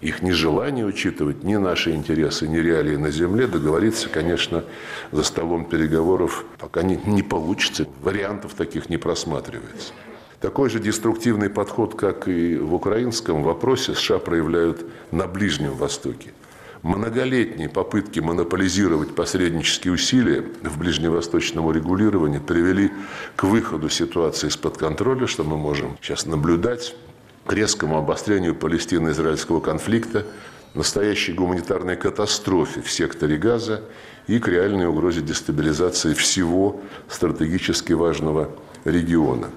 их 0.00 0.22
нежелание 0.22 0.86
учитывать 0.86 1.42
ни 1.42 1.56
наши 1.56 1.92
интересы, 1.92 2.46
ни 2.46 2.58
реалии 2.58 2.96
на 2.96 3.10
земле, 3.10 3.46
договориться, 3.46 4.08
конечно, 4.08 4.64
за 5.12 5.22
столом 5.22 5.64
переговоров 5.64 6.44
пока 6.58 6.82
не, 6.82 6.96
не 7.06 7.22
получится. 7.22 7.86
Вариантов 8.02 8.54
таких 8.54 8.88
не 8.88 8.96
просматривается. 8.96 9.92
Такой 10.40 10.70
же 10.70 10.78
деструктивный 10.78 11.50
подход, 11.50 11.96
как 11.96 12.28
и 12.28 12.56
в 12.56 12.74
украинском 12.74 13.42
вопросе, 13.42 13.94
США 13.94 14.18
проявляют 14.18 14.84
на 15.10 15.26
Ближнем 15.26 15.74
Востоке– 15.74 16.32
Многолетние 16.82 17.68
попытки 17.68 18.20
монополизировать 18.20 19.14
посреднические 19.14 19.92
усилия 19.92 20.44
в 20.62 20.78
ближневосточном 20.78 21.66
урегулировании 21.66 22.38
привели 22.38 22.92
к 23.34 23.44
выходу 23.44 23.88
ситуации 23.88 24.48
из-под 24.48 24.76
контроля, 24.78 25.26
что 25.26 25.42
мы 25.42 25.56
можем 25.56 25.98
сейчас 26.00 26.24
наблюдать, 26.26 26.94
к 27.48 27.52
резкому 27.54 27.96
обострению 27.96 28.54
палестино-израильского 28.54 29.60
конфликта, 29.60 30.26
настоящей 30.74 31.32
гуманитарной 31.32 31.96
катастрофе 31.96 32.82
в 32.82 32.90
секторе 32.92 33.38
Газа 33.38 33.82
и 34.26 34.38
к 34.38 34.48
реальной 34.48 34.86
угрозе 34.86 35.22
дестабилизации 35.22 36.12
всего 36.12 36.82
стратегически 37.08 37.94
важного 37.94 38.50
региона. 38.84 39.48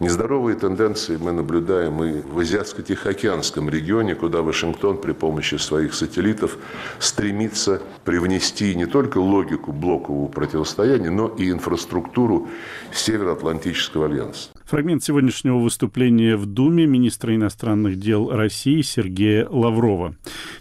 Нездоровые 0.00 0.56
тенденции 0.56 1.16
мы 1.16 1.30
наблюдаем 1.30 2.02
и 2.02 2.22
в 2.22 2.40
Азиатско-Тихоокеанском 2.40 3.70
регионе, 3.70 4.16
куда 4.16 4.42
Вашингтон 4.42 5.00
при 5.00 5.12
помощи 5.12 5.54
своих 5.56 5.94
сателлитов 5.94 6.58
стремится 6.98 7.80
привнести 8.04 8.74
не 8.74 8.86
только 8.86 9.18
логику 9.18 9.70
блокового 9.72 10.26
противостояния, 10.26 11.10
но 11.10 11.28
и 11.28 11.50
инфраструктуру 11.50 12.48
Североатлантического 12.92 14.06
альянса. 14.06 14.50
Фрагмент 14.68 15.02
сегодняшнего 15.02 15.56
выступления 15.56 16.36
в 16.36 16.44
Думе 16.44 16.84
министра 16.84 17.34
иностранных 17.34 17.98
дел 17.98 18.30
России 18.30 18.82
Сергея 18.82 19.48
Лаврова. 19.48 20.14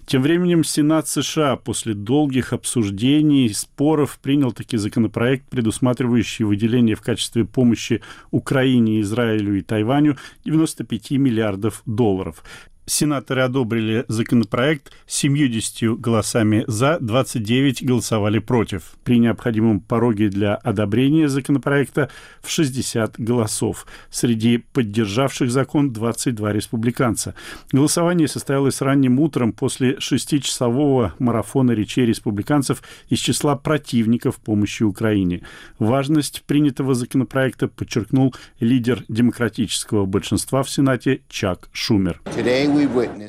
Тем 0.05 0.21
временем 0.21 0.63
Сенат 0.63 1.09
США 1.09 1.57
после 1.57 1.93
долгих 1.93 2.53
обсуждений 2.53 3.47
и 3.47 3.53
споров 3.53 4.17
принял 4.23 4.53
таки 4.53 4.77
законопроект, 4.77 5.49
предусматривающий 5.49 6.45
выделение 6.45 6.95
в 6.95 7.01
качестве 7.01 7.43
помощи 7.43 8.01
Украине, 8.31 9.01
Израилю 9.01 9.57
и 9.57 9.61
Тайваню 9.61 10.15
95 10.45 11.11
миллиардов 11.11 11.81
долларов. 11.85 12.45
Сенаторы 12.89 13.41
одобрили 13.41 14.05
законопроект 14.07 14.93
70 15.07 15.99
голосами 15.99 16.63
за, 16.67 16.97
29 17.01 17.83
голосовали 17.83 18.39
против. 18.39 18.93
При 19.03 19.19
необходимом 19.19 19.81
пороге 19.81 20.29
для 20.29 20.55
одобрения 20.55 21.27
законопроекта 21.27 22.09
в 22.41 22.49
60 22.49 23.19
голосов. 23.19 23.85
Среди 24.09 24.59
поддержавших 24.59 25.51
закон 25.51 25.91
22 25.91 26.53
республиканца. 26.53 27.35
Голосование 27.73 28.29
состоялось 28.29 28.79
ранним 28.79 29.19
утром 29.19 29.51
после 29.51 29.99
шестичасового 29.99 31.13
марафона 31.19 31.71
речей 31.71 32.05
республиканцев 32.05 32.81
из 33.09 33.19
числа 33.19 33.57
противников 33.57 34.37
помощи 34.37 34.83
Украине. 34.83 35.41
Важность 35.77 36.43
принятого 36.47 36.95
законопроекта 36.95 37.67
подчеркнул 37.67 38.33
лидер 38.61 39.03
демократического 39.09 40.05
большинства 40.05 40.63
в 40.63 40.69
Сенате 40.69 41.19
Чак 41.27 41.67
Шумер. 41.73 42.21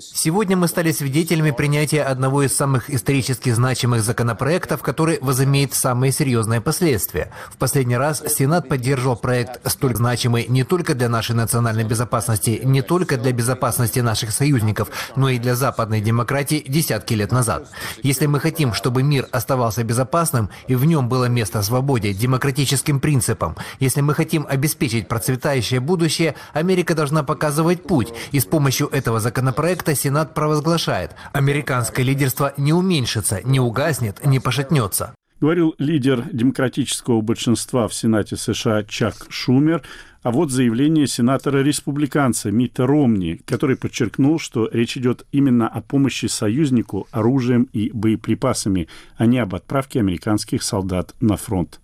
Сегодня 0.00 0.56
мы 0.56 0.68
стали 0.68 0.92
свидетелями 0.92 1.52
принятия 1.52 2.02
одного 2.02 2.42
из 2.42 2.54
самых 2.54 2.90
исторически 2.90 3.50
значимых 3.50 4.02
законопроектов, 4.02 4.82
который 4.82 5.18
возымеет 5.22 5.72
самые 5.72 6.12
серьезные 6.12 6.60
последствия. 6.60 7.32
В 7.50 7.56
последний 7.56 7.96
раз 7.96 8.22
Сенат 8.28 8.68
поддерживал 8.68 9.16
проект 9.16 9.60
столь 9.70 9.96
значимый 9.96 10.46
не 10.48 10.64
только 10.64 10.94
для 10.94 11.08
нашей 11.08 11.34
национальной 11.34 11.84
безопасности, 11.84 12.60
не 12.62 12.82
только 12.82 13.16
для 13.16 13.32
безопасности 13.32 14.00
наших 14.00 14.32
союзников, 14.32 14.90
но 15.16 15.30
и 15.30 15.38
для 15.38 15.54
западной 15.54 16.02
демократии 16.02 16.62
десятки 16.66 17.14
лет 17.14 17.32
назад. 17.32 17.70
Если 18.02 18.26
мы 18.26 18.40
хотим, 18.40 18.74
чтобы 18.74 19.02
мир 19.02 19.28
оставался 19.30 19.82
безопасным 19.82 20.50
и 20.66 20.74
в 20.74 20.84
нем 20.84 21.08
было 21.08 21.24
место 21.24 21.62
свободе, 21.62 22.12
демократическим 22.12 23.00
принципам, 23.00 23.56
если 23.80 24.02
мы 24.02 24.14
хотим 24.14 24.46
обеспечить 24.48 25.08
процветающее 25.08 25.80
будущее, 25.80 26.34
Америка 26.52 26.94
должна 26.94 27.22
показывать 27.22 27.82
путь, 27.84 28.12
и 28.32 28.40
с 28.40 28.44
помощью 28.44 28.88
этого 28.88 29.20
законопроекта 29.20 29.37
законопроекта 29.38 29.94
Сенат 29.94 30.34
провозглашает, 30.34 31.12
американское 31.32 32.04
лидерство 32.04 32.52
не 32.56 32.72
уменьшится, 32.72 33.40
не 33.44 33.60
угаснет, 33.60 34.26
не 34.26 34.40
пошатнется. 34.40 35.14
Говорил 35.40 35.76
лидер 35.78 36.24
демократического 36.32 37.20
большинства 37.20 37.86
в 37.86 37.94
Сенате 37.94 38.36
США 38.36 38.82
Чак 38.82 39.14
Шумер, 39.28 39.82
а 40.24 40.32
вот 40.32 40.50
заявление 40.50 41.06
сенатора-республиканца 41.06 42.50
Мита 42.50 42.84
Ромни, 42.84 43.40
который 43.46 43.76
подчеркнул, 43.76 44.40
что 44.40 44.68
речь 44.72 44.96
идет 44.96 45.24
именно 45.30 45.68
о 45.68 45.82
помощи 45.82 46.26
союзнику 46.26 47.06
оружием 47.12 47.68
и 47.72 47.92
боеприпасами, 47.92 48.88
а 49.16 49.26
не 49.26 49.38
об 49.38 49.54
отправке 49.54 50.00
американских 50.00 50.64
солдат 50.64 51.14
на 51.20 51.36
фронт. 51.36 51.78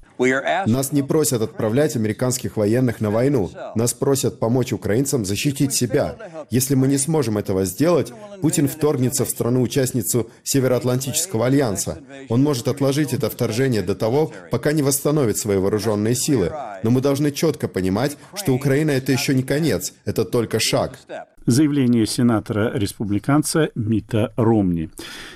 Нас 0.67 0.93
не 0.93 1.03
просят 1.03 1.43
отправлять 1.43 1.97
американских 1.97 2.57
военных 2.57 3.01
на 3.01 3.11
войну. 3.11 3.51
Нас 3.75 3.95
просят 3.95 4.39
помочь 4.39 4.73
украинцам 4.73 5.25
защитить 5.25 5.73
себя. 5.73 6.17
Если 6.51 6.75
мы 6.75 6.89
не 6.89 6.99
сможем 6.99 7.39
этого 7.39 7.65
сделать, 7.65 8.13
Путин 8.41 8.69
вторгнется 8.69 9.25
в 9.25 9.31
страну-участницу 9.31 10.31
Североатлантического 10.43 11.47
альянса. 11.47 11.99
Он 12.29 12.43
может 12.43 12.69
отложить 12.69 13.13
это 13.13 13.29
вторжение 13.31 13.83
до 13.83 13.95
того, 13.95 14.33
пока 14.51 14.73
не 14.73 14.83
восстановит 14.83 15.39
свои 15.39 15.59
вооруженные 15.59 16.15
силы. 16.15 16.53
Но 16.83 16.91
мы 16.91 17.01
должны 17.01 17.33
четко 17.33 17.69
понимать, 17.69 18.17
что 18.35 18.53
Украина 18.53 18.93
это 18.93 19.13
еще 19.13 19.35
не 19.35 19.43
конец, 19.43 19.93
это 20.05 20.25
только 20.25 20.61
шаг 20.61 20.99
заявление 21.47 22.07
сенатора-республиканца 22.07 23.71
Мита 23.75 24.33
Ромни. 24.37 24.91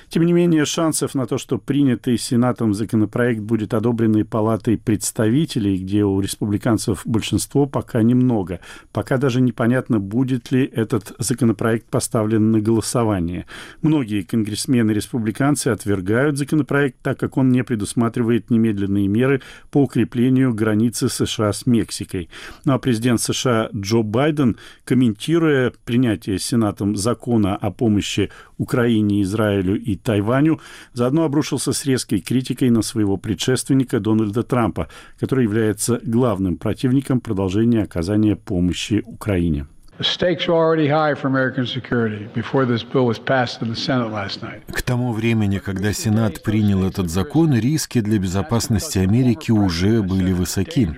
Тем 0.09 0.25
не 0.25 0.33
менее, 0.33 0.65
шансов 0.65 1.13
на 1.13 1.27
то, 1.27 1.37
что 1.37 1.59
принятый 1.59 2.17
Сенатом 2.17 2.73
законопроект 2.73 3.41
будет 3.41 3.73
одобренный 3.75 4.25
Палатой 4.25 4.77
представителей, 4.77 5.77
где 5.77 6.03
у 6.03 6.19
республиканцев 6.19 7.01
большинство, 7.05 7.67
пока 7.67 8.01
немного. 8.01 8.59
Пока 8.91 9.17
даже 9.17 9.39
непонятно, 9.39 9.99
будет 9.99 10.51
ли 10.51 10.65
этот 10.65 11.13
законопроект 11.19 11.85
поставлен 11.85 12.51
на 12.51 12.59
голосование. 12.59 13.45
Многие 13.83 14.23
конгрессмены-республиканцы 14.23 15.67
отвергают 15.67 16.37
законопроект, 16.37 16.97
так 17.03 17.19
как 17.19 17.37
он 17.37 17.49
не 17.49 17.63
предусматривает 17.63 18.49
немедленные 18.49 19.07
меры 19.07 19.41
по 19.69 19.83
укреплению 19.83 20.53
границы 20.53 21.07
США 21.07 21.53
с 21.53 21.67
Мексикой. 21.67 22.29
Ну 22.65 22.73
а 22.73 22.79
президент 22.79 23.21
США 23.21 23.69
Джо 23.75 24.01
Байден, 24.01 24.57
комментируя 24.85 25.71
принятие 25.85 25.98
Сенатом 26.39 26.95
закона 26.95 27.55
о 27.55 27.71
помощи 27.71 28.29
Украине, 28.57 29.21
Израилю 29.21 29.79
и 29.79 29.95
Тайваню, 29.95 30.59
заодно 30.93 31.23
обрушился 31.23 31.73
с 31.73 31.85
резкой 31.85 32.19
критикой 32.19 32.69
на 32.69 32.81
своего 32.81 33.17
предшественника 33.17 33.99
Дональда 33.99 34.43
Трампа, 34.43 34.87
который 35.19 35.43
является 35.43 35.99
главным 36.03 36.57
противником 36.57 37.19
продолжения 37.19 37.83
оказания 37.83 38.35
помощи 38.35 39.03
Украине. 39.05 39.67
К 44.71 44.81
тому 44.81 45.11
времени, 45.11 45.57
когда 45.57 45.91
Сенат 45.91 46.41
принял 46.41 46.85
этот 46.85 47.09
закон, 47.09 47.53
риски 47.53 47.99
для 47.99 48.17
безопасности 48.17 48.97
Америки 48.99 49.51
уже 49.51 50.01
были 50.01 50.31
высоки. 50.31 50.89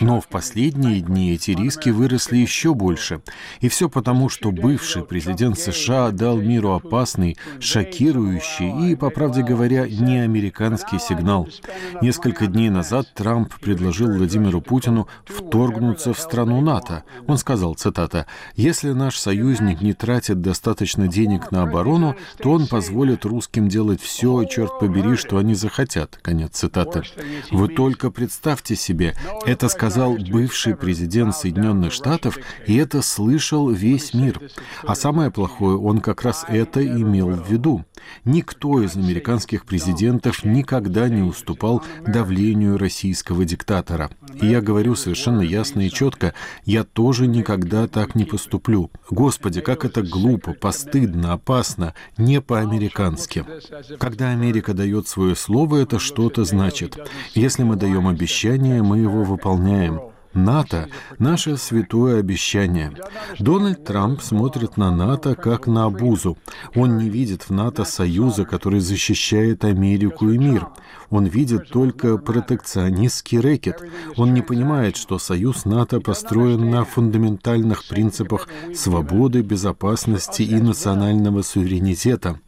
Но 0.00 0.20
в 0.22 0.28
последние 0.28 1.00
дни 1.00 1.34
эти 1.34 1.50
риски 1.50 1.90
выросли 1.90 2.38
еще 2.38 2.72
больше. 2.72 3.20
И 3.60 3.68
все 3.68 3.90
потому, 3.90 4.30
что 4.30 4.50
бывший 4.50 5.04
президент 5.04 5.58
США 5.58 6.10
дал 6.10 6.38
миру 6.38 6.72
опасный, 6.72 7.36
шокирующий 7.60 8.90
и, 8.90 8.96
по 8.96 9.10
правде 9.10 9.42
говоря, 9.42 9.86
не 9.86 10.20
американский 10.20 10.98
сигнал. 10.98 11.46
Несколько 12.00 12.46
дней 12.46 12.70
назад 12.70 13.06
Трамп 13.14 13.52
предложил 13.60 14.10
Владимиру 14.16 14.62
Путину 14.62 15.08
вторгнуться 15.26 16.14
в 16.14 16.18
страну 16.18 16.60
НАТО. 16.62 17.04
Он 17.26 17.36
сказал, 17.36 17.74
цитата, 17.74 18.26
Если 18.54 18.90
наш 18.90 19.18
союзник 19.18 19.80
не 19.80 19.92
тратит 19.92 20.40
достаточно 20.40 21.08
денег 21.08 21.50
на 21.50 21.62
оборону, 21.62 22.16
то 22.38 22.52
он 22.52 22.66
позволит 22.66 23.24
русским 23.24 23.68
делать 23.68 24.00
все, 24.00 24.44
черт 24.44 24.78
побери, 24.78 25.16
что 25.16 25.38
они 25.38 25.54
захотят. 25.54 26.18
Конец 26.22 26.52
цитаты. 26.52 27.02
Вы 27.50 27.68
только 27.68 28.10
представьте 28.10 28.76
себе, 28.76 29.14
это 29.44 29.68
сказал 29.68 30.16
бывший 30.16 30.76
президент 30.76 31.34
Соединенных 31.34 31.92
Штатов, 31.92 32.38
и 32.66 32.76
это 32.76 33.02
слышал 33.02 33.70
весь 33.70 34.14
мир. 34.14 34.40
А 34.82 34.94
самое 34.94 35.30
плохое, 35.30 35.76
он 35.78 36.00
как 36.00 36.22
раз 36.22 36.44
это 36.48 36.84
имел 36.84 37.30
в 37.30 37.50
виду. 37.50 37.84
Никто 38.24 38.82
из 38.82 38.96
американских 38.96 39.64
президентов 39.64 40.44
никогда 40.44 41.08
не 41.08 41.22
уступал 41.22 41.82
давлению 42.06 42.78
российского 42.78 43.44
диктатора. 43.44 44.10
И 44.40 44.46
я 44.46 44.60
говорю 44.60 44.94
совершенно 44.94 45.40
ясно 45.40 45.86
и 45.86 45.90
четко, 45.90 46.34
я 46.64 46.84
тоже 46.84 47.26
никогда 47.26 47.86
так 47.88 48.14
не 48.14 48.24
поступлю. 48.36 48.90
Господи, 49.08 49.62
как 49.62 49.86
это 49.86 50.02
глупо, 50.02 50.52
постыдно, 50.52 51.32
опасно, 51.32 51.94
не 52.18 52.42
по-американски. 52.42 53.46
Когда 53.98 54.28
Америка 54.28 54.74
дает 54.74 55.08
свое 55.08 55.34
слово, 55.34 55.78
это 55.78 55.98
что-то 55.98 56.44
значит. 56.44 56.98
Если 57.34 57.62
мы 57.62 57.76
даем 57.76 58.06
обещание, 58.06 58.82
мы 58.82 58.98
его 58.98 59.24
выполняем. 59.24 60.15
НАТО– 60.36 60.88
наше 61.18 61.56
святое 61.56 62.20
обещание. 62.20 62.92
Дональд 63.38 63.84
Трамп 63.84 64.20
смотрит 64.20 64.76
на 64.76 64.90
НАТО 64.90 65.34
как 65.34 65.66
на 65.66 65.84
обузу. 65.86 66.36
Он 66.74 66.98
не 66.98 67.08
видит 67.08 67.44
в 67.44 67.50
НАТО 67.50 67.84
союза, 67.84 68.44
который 68.44 68.80
защищает 68.80 69.64
Америку 69.64 70.30
и 70.30 70.38
мир. 70.38 70.68
Он 71.08 71.24
видит 71.24 71.70
только 71.70 72.18
протекционистский 72.18 73.38
рэкет. 73.38 73.80
Он 74.16 74.34
не 74.34 74.42
понимает, 74.42 74.96
что 74.96 75.18
союз 75.18 75.64
НАТО 75.64 76.00
построен 76.00 76.68
на 76.68 76.84
фундаментальных 76.84 77.86
принципах 77.86 78.48
свободы, 78.74 79.42
безопасности 79.42 80.42
и 80.42 80.56
национального 80.56 81.42
суверенитета. 81.42 82.40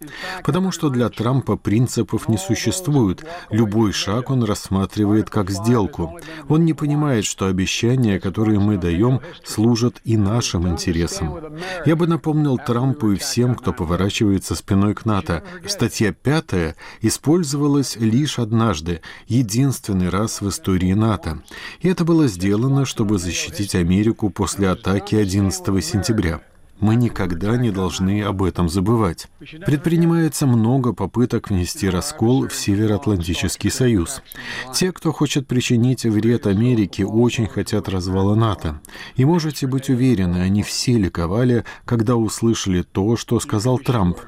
Потому 0.44 0.72
что 0.72 0.90
для 0.90 1.08
Трампа 1.08 1.56
принципов 1.56 2.28
не 2.28 2.36
существует. 2.36 3.24
Любой 3.50 3.92
шаг 3.92 4.30
он 4.30 4.42
рассматривает 4.42 5.30
как 5.30 5.50
сделку. 5.50 6.18
Он 6.48 6.64
не 6.64 6.74
понимает, 6.74 7.24
что 7.24 7.46
обещание 7.46 7.77
обещания, 7.78 8.18
которые 8.18 8.58
мы 8.58 8.76
даем, 8.76 9.20
служат 9.44 10.00
и 10.04 10.16
нашим 10.16 10.68
интересам. 10.68 11.38
Я 11.86 11.96
бы 11.96 12.06
напомнил 12.06 12.58
Трампу 12.58 13.12
и 13.12 13.16
всем, 13.16 13.54
кто 13.54 13.72
поворачивается 13.72 14.54
спиной 14.54 14.94
к 14.94 15.04
НАТО. 15.04 15.42
Статья 15.66 16.12
пятая 16.12 16.74
использовалась 17.02 17.96
лишь 17.96 18.38
однажды, 18.38 19.00
единственный 19.26 20.08
раз 20.08 20.40
в 20.40 20.48
истории 20.48 20.92
НАТО. 20.92 21.42
И 21.80 21.88
это 21.88 22.04
было 22.04 22.26
сделано, 22.26 22.84
чтобы 22.84 23.18
защитить 23.18 23.74
Америку 23.74 24.30
после 24.30 24.68
атаки 24.70 25.14
11 25.14 25.84
сентября. 25.84 26.40
Мы 26.80 26.94
никогда 26.94 27.56
не 27.56 27.72
должны 27.72 28.22
об 28.22 28.42
этом 28.42 28.68
забывать. 28.68 29.26
Предпринимается 29.66 30.46
много 30.46 30.92
попыток 30.92 31.50
внести 31.50 31.90
раскол 31.90 32.46
в 32.46 32.54
Североатлантический 32.54 33.70
союз. 33.70 34.22
Те, 34.72 34.92
кто 34.92 35.12
хочет 35.12 35.48
причинить 35.48 36.04
вред 36.04 36.46
Америке, 36.46 37.04
очень 37.04 37.48
хотят 37.48 37.88
развала 37.88 38.36
НАТО. 38.36 38.80
И 39.16 39.24
можете 39.24 39.66
быть 39.66 39.90
уверены, 39.90 40.38
они 40.38 40.62
все 40.62 40.96
ликовали, 40.98 41.64
когда 41.84 42.14
услышали 42.14 42.82
то, 42.82 43.16
что 43.16 43.40
сказал 43.40 43.78
Трамп. 43.78 44.18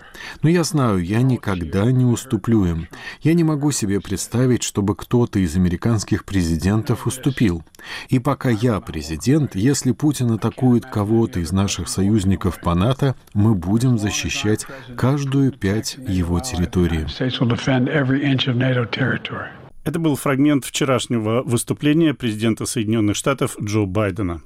Но 0.43 0.49
я 0.49 0.65
знаю, 0.65 0.99
я 1.05 1.23
никогда 1.23 1.91
не 1.93 2.05
уступлю 2.05 2.65
им. 2.65 2.89
Я 3.23 3.35
не 3.35 3.45
могу 3.45 3.71
себе 3.71 4.01
представить, 4.01 4.65
чтобы 4.65 4.97
кто-то 4.97 5.39
из 5.39 5.55
американских 5.55 6.25
президентов 6.25 7.07
уступил. 7.07 7.63
И 8.09 8.19
пока 8.19 8.51
я 8.51 8.81
президент, 8.81 9.55
если 9.55 9.93
Путин 9.93 10.33
атакует 10.33 10.85
кого-то 10.85 11.39
из 11.39 11.53
наших 11.53 11.89
союзников 11.89 12.40
по 12.61 12.75
НАТО, 12.75 13.15
мы 13.35 13.55
будем 13.55 13.99
защищать 13.99 14.67
каждую 14.97 15.53
пять 15.53 15.97
его 15.99 16.41
территории. 16.41 17.07
Это 19.85 19.99
был 19.99 20.17
фрагмент 20.17 20.65
вчерашнего 20.65 21.43
выступления 21.43 22.15
президента 22.15 22.67
Соединенных 22.67 23.17
Штатов 23.17 23.57
Джо 23.61 23.87
Байдена. 23.87 24.43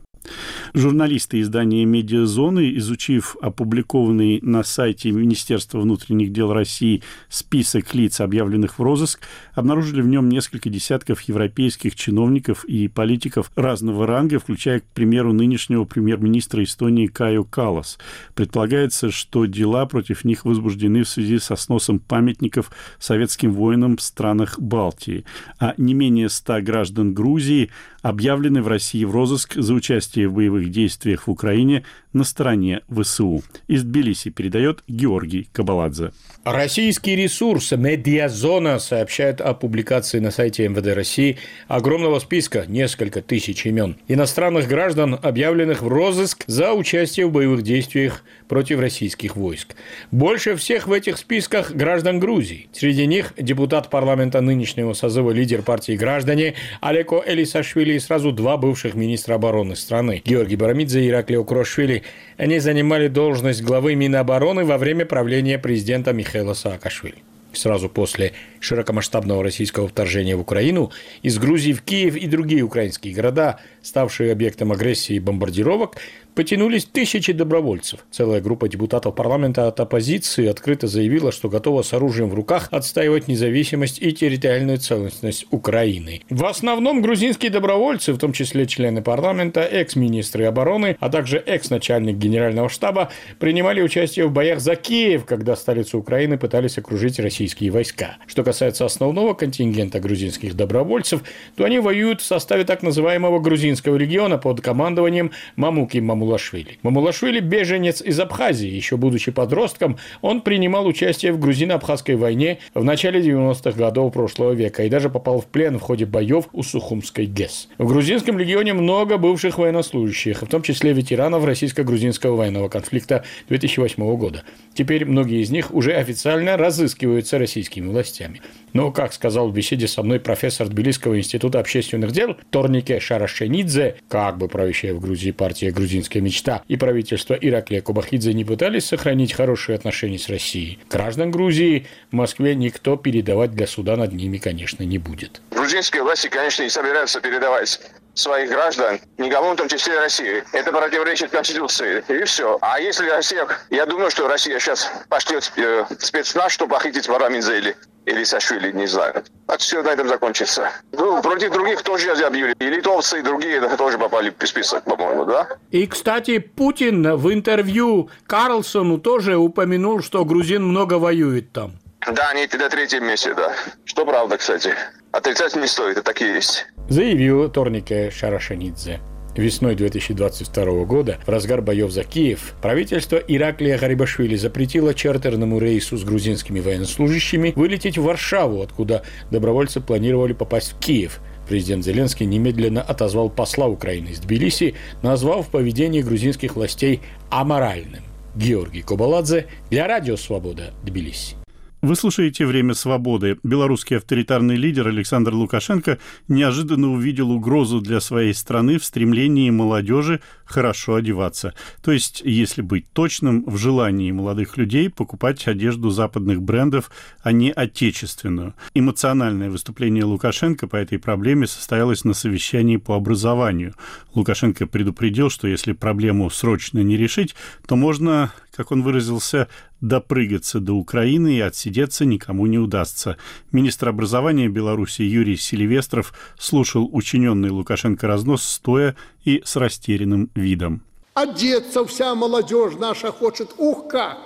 Журналисты 0.73 1.41
издания 1.41 1.85
«Медиазоны», 1.85 2.77
изучив 2.77 3.37
опубликованный 3.41 4.41
на 4.43 4.65
сайте 4.65 5.11
Министерства 5.13 5.81
внутренних 5.81 6.33
дел 6.33 6.53
России 6.53 7.03
список 7.29 7.95
лиц, 7.95 8.21
объявленных 8.21 8.79
в 8.79 8.83
розыск, 8.83 9.21
обнаружили 9.55 10.01
в 10.01 10.09
нем 10.09 10.29
несколько 10.29 10.71
десятков 10.71 11.21
европейских 11.23 11.95
чиновников 11.95 12.65
и 12.65 12.89
политиков 12.89 13.53
разного 13.55 14.07
ранга, 14.07 14.39
включая, 14.39 14.81
к 14.81 14.85
примеру, 14.85 15.33
нынешнего 15.33 15.85
премьер-министра 15.85 16.65
Эстонии 16.65 17.07
Каю 17.07 17.45
Калас. 17.45 17.99
Предполагается, 18.35 19.11
что 19.11 19.47
дела 19.47 19.87
против 19.87 20.25
них 20.25 20.45
возбуждены 20.45 21.05
в 21.05 21.09
связи 21.09 21.39
со 21.39 21.57
сносом 21.57 21.99
памятников 21.99 22.73
советским 22.99 23.53
воинам 23.53 23.97
в 23.97 24.03
странах 24.03 24.59
Балтии. 24.59 25.25
А 25.59 25.75
не 25.77 25.95
менее 25.95 26.29
ста 26.29 26.61
граждан 26.61 27.15
Грузии 27.15 27.71
объявлены 28.05 28.61
в 28.61 28.69
России 28.69 29.03
в 29.05 29.11
розыск 29.11 29.55
за 29.55 29.73
участие 29.73 30.29
в 30.29 30.35
боевых 30.35 30.71
действиях 30.71 31.27
в 31.27 31.31
Украине 31.31 31.85
на 32.13 32.25
стороне 32.25 32.83
ВСУ. 32.87 33.43
Из 33.67 33.83
Тбилиси 33.83 34.29
передает 34.29 34.85
Георгий 34.87 35.49
Кабаладзе. 35.53 36.13
Российский 36.45 37.17
ресурс 37.17 37.73
«Медиазона» 37.73 38.79
сообщает 38.79 39.41
о 39.41 39.55
публикации 39.55 40.19
на 40.19 40.31
сайте 40.31 40.69
МВД 40.69 40.89
России 40.89 41.39
огромного 41.69 42.19
списка, 42.19 42.65
несколько 42.69 43.23
тысяч 43.23 43.65
имен, 43.65 43.97
иностранных 44.09 44.69
граждан, 44.69 45.19
объявленных 45.23 45.81
в 45.81 45.89
розыск 45.89 46.45
за 46.47 46.75
участие 46.75 47.25
в 47.25 47.33
боевых 47.33 47.63
действиях 47.63 48.23
против 48.47 48.79
российских 48.81 49.37
войск. 49.37 49.75
Больше 50.11 50.55
всех 50.57 50.87
в 50.87 50.93
этих 50.93 51.17
списках 51.17 51.73
граждан 51.73 52.21
Грузии. 52.21 52.69
Среди 52.73 53.07
них 53.07 53.33
депутат 53.39 53.89
парламента 53.89 54.43
нынешнего 54.43 54.93
созыва 54.93 55.31
лидер 55.31 55.63
партии 55.63 55.97
«Граждане» 55.97 56.57
Алеко 56.83 57.25
Элисашвили 57.27 57.95
и 57.95 57.99
сразу 57.99 58.33
два 58.33 58.59
бывших 58.59 58.93
министра 58.93 59.37
обороны 59.37 59.77
страны– 59.77 60.21
Георгий 60.27 60.57
Барамидзе 60.57 61.05
и 61.05 61.09
Ираклио 61.09 61.43
Крошвили. 61.43 62.03
Они 62.37 62.59
занимали 62.59 63.09
должность 63.09 63.63
главы 63.63 63.95
Минобороны 63.95 64.67
во 64.67 64.77
время 64.77 65.07
правления 65.07 65.59
президента 65.59 66.13
Михаила 66.13 66.34
Саакашвили. 66.55 67.23
Сразу 67.53 67.89
после 67.89 68.33
широкомасштабного 68.61 69.43
российского 69.43 69.87
вторжения 69.87 70.37
в 70.37 70.41
Украину, 70.41 70.91
из 71.23 71.39
Грузии 71.39 71.73
в 71.73 71.83
Киев 71.83 72.17
и 72.17 72.27
другие 72.27 72.63
украинские 72.63 73.15
города, 73.15 73.61
ставшие 73.85 74.33
объектом 74.33 74.73
агрессии 74.73 75.17
и 75.17 75.21
бомбардировок, 75.21 75.97
потянулись 76.35 76.85
тысячи 76.85 77.33
добровольцев. 77.33 78.01
Целая 78.11 78.41
группа 78.41 78.69
депутатов 78.69 79.15
парламента 79.15 79.69
от 79.69 79.79
оппозиции 79.79 80.47
открыто 80.47 80.89
заявила, 80.89 81.31
что 81.31 81.49
готова 81.49 81.83
с 81.83 81.93
оружием 81.93 82.29
в 82.29 82.35
руках 82.35 82.69
отстаивать 82.73 83.29
независимость 83.29 84.03
и 84.03 84.13
территориальную 84.13 84.79
целостность 84.79 85.47
Украины. 85.51 86.23
В 86.31 86.45
основном 86.45 87.03
грузинские 87.03 87.51
добровольцы, 87.51 88.13
в 88.13 88.19
том 88.19 88.33
числе 88.33 88.67
члены 88.67 89.03
парламента, 89.03 89.61
экс-министры 89.61 90.45
обороны, 90.45 90.97
а 90.99 91.09
также 91.09 91.39
экс-начальник 91.39 92.17
генерального 92.17 92.69
штаба, 92.69 93.11
принимали 93.39 93.81
участие 93.81 94.27
в 94.27 94.33
боях 94.33 94.61
за 94.61 94.75
Киев, 94.75 95.25
когда 95.25 95.55
столицу 95.55 95.99
Украины 95.99 96.39
пытались 96.39 96.79
окружить 96.79 97.19
российские 97.19 97.71
войска. 97.71 98.17
Что 98.27 98.43
касается 98.43 98.85
основного 98.85 99.35
контингента 99.35 100.01
грузинских 100.01 100.55
добровольцев, 100.55 101.23
то 101.57 101.65
они 101.65 101.79
воюют 101.79 102.21
в 102.21 102.25
составе 102.25 102.65
так 102.65 102.83
называемого 102.83 103.39
грузинского 103.39 103.74
региона 103.97 104.39
под 104.39 104.61
командованием 104.61 105.33
Мамуки 105.57 105.99
Мамулашвили. 105.99 106.79
Мамулашвили– 106.83 107.41
беженец 107.41 108.01
из 108.01 108.19
Абхазии. 108.21 108.69
Еще 108.69 108.97
будучи 108.97 109.31
подростком, 109.31 109.99
он 110.23 110.41
принимал 110.41 110.87
участие 110.87 111.33
в 111.33 111.39
грузино-абхазской 111.39 112.17
войне 112.17 112.59
в 112.75 112.85
начале 112.85 113.21
90-х 113.21 113.73
годов 113.73 114.13
прошлого 114.13 114.53
века 114.53 114.85
и 114.85 114.89
даже 114.89 115.11
попал 115.11 115.41
в 115.41 115.47
плен 115.47 115.79
в 115.79 115.83
ходе 115.83 116.07
боев 116.07 116.47
у 116.53 116.63
Сухумской 116.63 117.27
ГЭС. 117.27 117.69
В 117.79 117.87
грузинском 117.87 118.39
легионе 118.39 118.75
много 118.75 119.19
бывших 119.19 119.59
военнослужащих, 119.59 120.43
в 120.43 120.47
том 120.47 120.63
числе 120.63 120.93
ветеранов 120.93 121.45
российско-грузинского 121.45 122.37
военного 122.37 122.69
конфликта 122.69 123.25
2008 123.49 124.17
года. 124.17 124.43
Теперь 124.75 125.05
многие 125.05 125.43
из 125.43 125.51
них 125.51 125.73
уже 125.73 125.93
официально 125.93 126.57
разыскиваются 126.57 127.39
российскими 127.39 127.89
властями. 127.89 128.41
Но, 128.75 128.91
как 128.91 129.15
сказал 129.15 129.49
в 129.49 129.55
беседе 129.55 129.89
со 129.89 130.03
мной 130.03 130.21
профессор 130.21 130.69
Тбилисского 130.69 131.17
института 131.17 131.61
общественных 131.61 132.11
дел 132.13 132.37
Торнике 132.51 133.01
Шарашенидзе, 133.01 133.97
как 134.09 134.37
бы 134.37 134.49
правящая 134.49 134.93
в 134.95 135.01
Грузии 135.01 135.31
партия 135.31 135.71
«Грузинская 135.71 136.21
мечта» 136.21 136.63
и 136.69 136.77
правительство 136.77 137.35
Ираклия 137.35 137.81
Кубахидзе 137.81 138.35
не 138.35 138.45
пытались 138.45 138.87
сохранить 138.87 139.33
хорошие 139.33 139.77
отношения 139.77 140.19
с 140.19 140.29
Россией. 140.29 140.81
Граждан 140.91 141.31
Грузии 141.31 141.87
в 142.11 142.17
Москве 142.17 142.55
никто 142.55 142.97
передавать 142.97 143.53
для 143.53 143.69
суда 143.69 143.97
над 143.97 144.13
ними, 144.13 144.39
конечно, 144.39 144.83
не 144.83 144.99
будет. 144.99 145.41
Грузинские 145.53 146.03
власти, 146.03 146.29
конечно, 146.29 146.65
не 146.65 146.69
собираются 146.69 147.21
передавать 147.21 147.81
своих 148.15 148.51
граждан, 148.51 149.01
никому, 149.19 149.53
в 149.53 149.57
том 149.57 149.69
числе 149.69 149.99
России. 149.99 150.45
Это 150.53 150.73
противоречит 150.73 151.31
Конституции. 151.31 152.05
И 152.09 152.25
все. 152.25 152.59
А 152.61 152.81
если 152.81 153.09
Россия... 153.09 153.47
Я 153.71 153.87
думаю, 153.87 154.11
что 154.11 154.29
Россия 154.29 154.59
сейчас 154.59 154.91
пошлет 155.09 155.53
э, 155.57 155.85
спецназ, 155.99 156.53
чтобы 156.53 156.75
похитить 156.75 157.09
Варамидзе 157.09 157.59
или 157.59 157.77
или 158.07 158.23
Сашвили, 158.25 158.71
не 158.73 158.87
знаю. 158.87 159.25
Так 159.47 159.61
все 159.61 159.83
на 159.83 159.89
этом 159.89 160.09
закончится. 160.09 160.71
Ну, 160.93 161.23
против 161.23 161.53
других 161.53 161.83
тоже 161.83 162.11
объявили. 162.11 162.55
И 162.59 162.67
литовцы, 162.67 163.21
и 163.21 163.23
другие 163.23 163.61
тоже 163.79 163.99
попали 163.99 164.35
в 164.37 164.47
список, 164.47 164.85
по-моему, 164.85 165.25
да? 165.25 165.49
И, 165.71 165.87
кстати, 165.87 166.39
Путин 166.39 167.17
в 167.17 167.33
интервью 167.33 168.11
Карлсону 168.27 168.99
тоже 168.99 169.37
упомянул, 169.37 170.03
что 170.03 170.25
грузин 170.25 170.65
много 170.65 170.95
воюет 170.95 171.53
там. 171.53 171.79
Да, 172.13 172.29
они 172.29 172.47
на 172.53 172.69
третьем 172.69 173.07
месте, 173.07 173.33
да. 173.33 173.55
Что 173.87 174.05
правда, 174.05 174.37
кстати. 174.37 174.75
Отрицать 175.13 175.57
не 175.57 175.67
стоит, 175.67 175.93
это 175.93 176.03
так 176.03 176.21
и 176.21 176.27
есть. 176.27 176.67
Заявил 176.89 177.49
Торнике 177.49 178.11
Шарашанидзе. 178.11 179.01
Весной 179.37 179.75
2022 179.75 180.85
года, 180.85 181.19
в 181.27 181.29
разгар 181.29 181.61
боев 181.61 181.91
за 181.91 182.05
Киев, 182.05 182.55
правительство 182.63 183.17
Ираклия 183.17 183.79
Гарибашвили 183.79 184.37
запретило 184.37 184.95
чартерному 184.95 185.59
рейсу 185.59 185.97
с 185.97 186.05
грузинскими 186.05 186.61
военнослужащими 186.61 187.53
вылететь 187.57 187.99
в 187.99 188.05
Варшаву, 188.05 188.63
откуда 188.63 189.03
добровольцы 189.31 189.81
планировали 189.81 190.35
попасть 190.35 190.73
в 190.73 190.79
Киев. 190.79 191.21
Президент 191.49 191.85
Зеленский 191.85 192.27
немедленно 192.27 192.83
отозвал 192.83 193.29
посла 193.29 193.67
Украины 193.67 194.09
из 194.09 194.21
Тбилиси, 194.21 194.75
назвав 195.03 195.49
поведение 195.49 196.03
грузинских 196.03 196.55
властей 196.55 197.01
аморальным. 197.29 198.05
Георгий 198.37 198.83
Кобаладзе 198.83 199.47
для 199.71 199.87
Радио 199.87 200.17
Свобода, 200.17 200.75
Тбилиси. 200.83 201.37
Вы 201.85 201.97
слушаете 201.97 202.47
«Время 202.47 202.73
свободы». 202.73 203.37
Белорусский 203.43 203.99
авторитарный 203.99 204.57
лидер 204.57 204.89
Александр 204.89 205.35
Лукашенко 205.35 205.99
неожиданно 206.29 206.91
увидел 206.91 207.31
угрозу 207.31 207.83
для 207.83 208.01
своей 208.01 208.33
страны 208.33 208.79
в 208.79 208.87
стремлении 208.87 209.51
молодежи 209.51 210.23
хорошо 210.47 210.95
одеваться. 210.95 211.53
То 211.83 211.93
есть, 211.93 212.23
если 212.25 212.63
быть 212.63 212.91
точным, 212.95 213.45
в 213.45 213.59
желании 213.59 214.11
молодых 214.13 214.57
людей 214.57 214.89
покупать 214.89 215.47
одежду 215.47 215.91
западных 215.91 216.41
брендов, 216.41 216.91
а 217.23 217.33
не 217.33 217.53
отечественную. 217.53 218.55
Эмоциональное 218.73 219.51
выступление 219.51 220.05
Лукашенко 220.05 220.67
по 220.67 220.77
этой 220.77 220.99
проблеме 220.99 221.47
состоялось 221.47 222.03
на 222.05 222.15
совещании 222.15 222.79
по 222.79 222.97
образованию. 222.97 223.75
Лукашенко 224.15 224.67
предупредил, 224.67 225.29
что 225.29 225.49
если 225.49 225.73
проблему 225.73 226.31
срочно 226.31 226.79
не 226.79 226.97
решить, 226.97 227.35
то 227.67 227.77
можно 227.77 228.33
как 228.55 228.71
он 228.71 228.83
выразился, 228.83 229.49
допрыгаться 229.81 230.61
до 230.61 230.75
Украины 230.75 231.37
и 231.37 231.41
отсидеться 231.41 232.05
никому 232.05 232.47
не 232.47 232.59
удастся. 232.59 233.17
Министр 233.53 233.89
образования 233.89 234.49
Беларуси 234.49 235.03
Юрий 235.03 235.37
Селивестров 235.37 236.15
слушал 236.39 236.89
учиненный 236.93 237.51
Лукашенко 237.51 238.07
разнос 238.07 238.45
стоя 238.45 238.97
и 239.25 239.43
с 239.45 239.57
растерянным 239.57 240.31
видом. 240.35 240.83
Одеться 241.15 241.85
вся 241.85 242.15
молодежь 242.15 242.75
наша 242.79 243.13
хочет, 243.13 243.55
ух 243.59 243.89
как! 243.89 244.19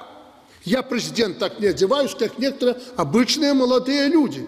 Я, 0.65 0.83
президент, 0.83 1.39
так 1.39 1.61
не 1.61 1.67
одеваюсь, 1.67 2.15
как 2.15 2.39
некоторые 2.39 2.79
обычные 2.97 3.55
молодые 3.55 4.09
люди. 4.09 4.47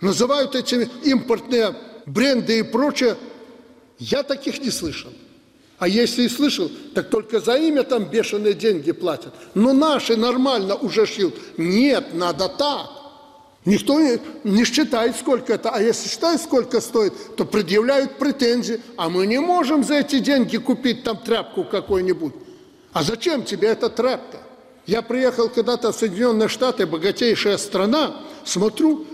Называют 0.00 0.54
эти 0.54 0.88
импортные 1.04 1.74
бренды 2.06 2.60
и 2.60 2.62
прочее. 2.62 3.16
Я 3.98 4.22
таких 4.22 4.60
не 4.60 4.70
слышал. 4.70 5.10
А 5.82 5.88
если 5.88 6.22
и 6.22 6.28
слышал, 6.28 6.70
так 6.94 7.10
только 7.10 7.40
за 7.40 7.56
имя 7.56 7.82
там 7.82 8.04
бешеные 8.04 8.54
деньги 8.54 8.92
платят. 8.92 9.34
Но 9.54 9.72
наши 9.72 10.16
нормально 10.16 10.76
уже 10.76 11.06
шьют. 11.06 11.34
Нет, 11.56 12.14
надо 12.14 12.48
так. 12.48 12.88
Никто 13.64 14.00
не, 14.00 14.20
не 14.44 14.64
считает, 14.64 15.16
сколько 15.16 15.54
это. 15.54 15.70
А 15.70 15.82
если 15.82 16.08
считает, 16.08 16.40
сколько 16.40 16.80
стоит, 16.80 17.34
то 17.34 17.44
предъявляют 17.44 18.16
претензии. 18.16 18.80
А 18.96 19.08
мы 19.08 19.26
не 19.26 19.40
можем 19.40 19.82
за 19.82 19.94
эти 19.94 20.20
деньги 20.20 20.56
купить 20.56 21.02
там 21.02 21.16
тряпку 21.16 21.64
какой-нибудь. 21.64 22.34
А 22.92 23.02
зачем 23.02 23.42
тебе 23.42 23.66
эта 23.66 23.88
тряпка? 23.88 24.38
Я 24.86 25.02
приехал 25.02 25.48
когда-то 25.48 25.90
в 25.90 25.96
Соединенные 25.96 26.46
Штаты, 26.48 26.86
богатейшая 26.86 27.58
страна, 27.58 28.20
смотрю, 28.44 29.04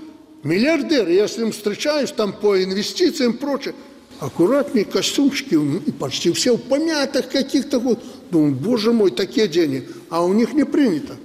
миллиардер, 0.42 1.09
я 1.09 1.28
с 1.28 1.38
ним 1.38 1.50
встречаюсь 1.52 2.12
там 2.12 2.35
по 2.35 2.62
инвестициям 2.62 3.33
и 3.33 3.37
прочее 3.38 3.74
аккуратные 4.20 4.85
костюмчики, 4.85 5.59
почти 5.98 6.33
все 6.33 6.57
в 6.57 6.62
помятых 6.62 7.28
каких-то 7.28 7.78
вот. 7.78 8.00
Думаю, 8.31 8.54
боже 8.54 8.92
мой, 8.92 9.11
такие 9.11 9.48
деньги. 9.48 9.88
А 10.11 10.24
у 10.24 10.33
них 10.33 10.52
не 10.52 10.64
принято. 10.64 11.16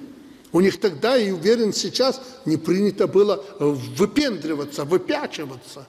У 0.51 0.59
них 0.59 0.79
тогда, 0.79 1.17
и 1.17 1.31
уверен, 1.31 1.73
сейчас 1.73 2.21
не 2.45 2.57
принято 2.57 3.07
было 3.07 3.43
выпендриваться, 3.59 4.85
выпячиваться. 4.85 5.87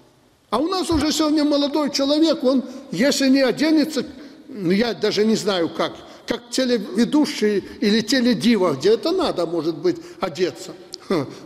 А 0.49 0.59
у 0.59 0.69
нас 0.69 0.89
уже 0.89 1.13
сегодня 1.13 1.45
молодой 1.45 1.91
человек, 1.91 2.43
он, 2.45 2.65
если 2.91 3.29
не 3.29 3.43
оденется, 3.43 4.07
ну, 4.49 4.71
я 4.71 4.95
даже 4.95 5.27
не 5.27 5.37
знаю 5.37 5.69
как, 5.69 5.93
как 6.27 6.49
телеведущий 6.51 7.65
или 7.81 8.01
теледива, 8.01 8.75
где 8.75 8.95
это 8.95 9.11
надо, 9.11 9.47
может 9.47 9.77
быть, 9.77 9.97
одеться, 10.21 10.71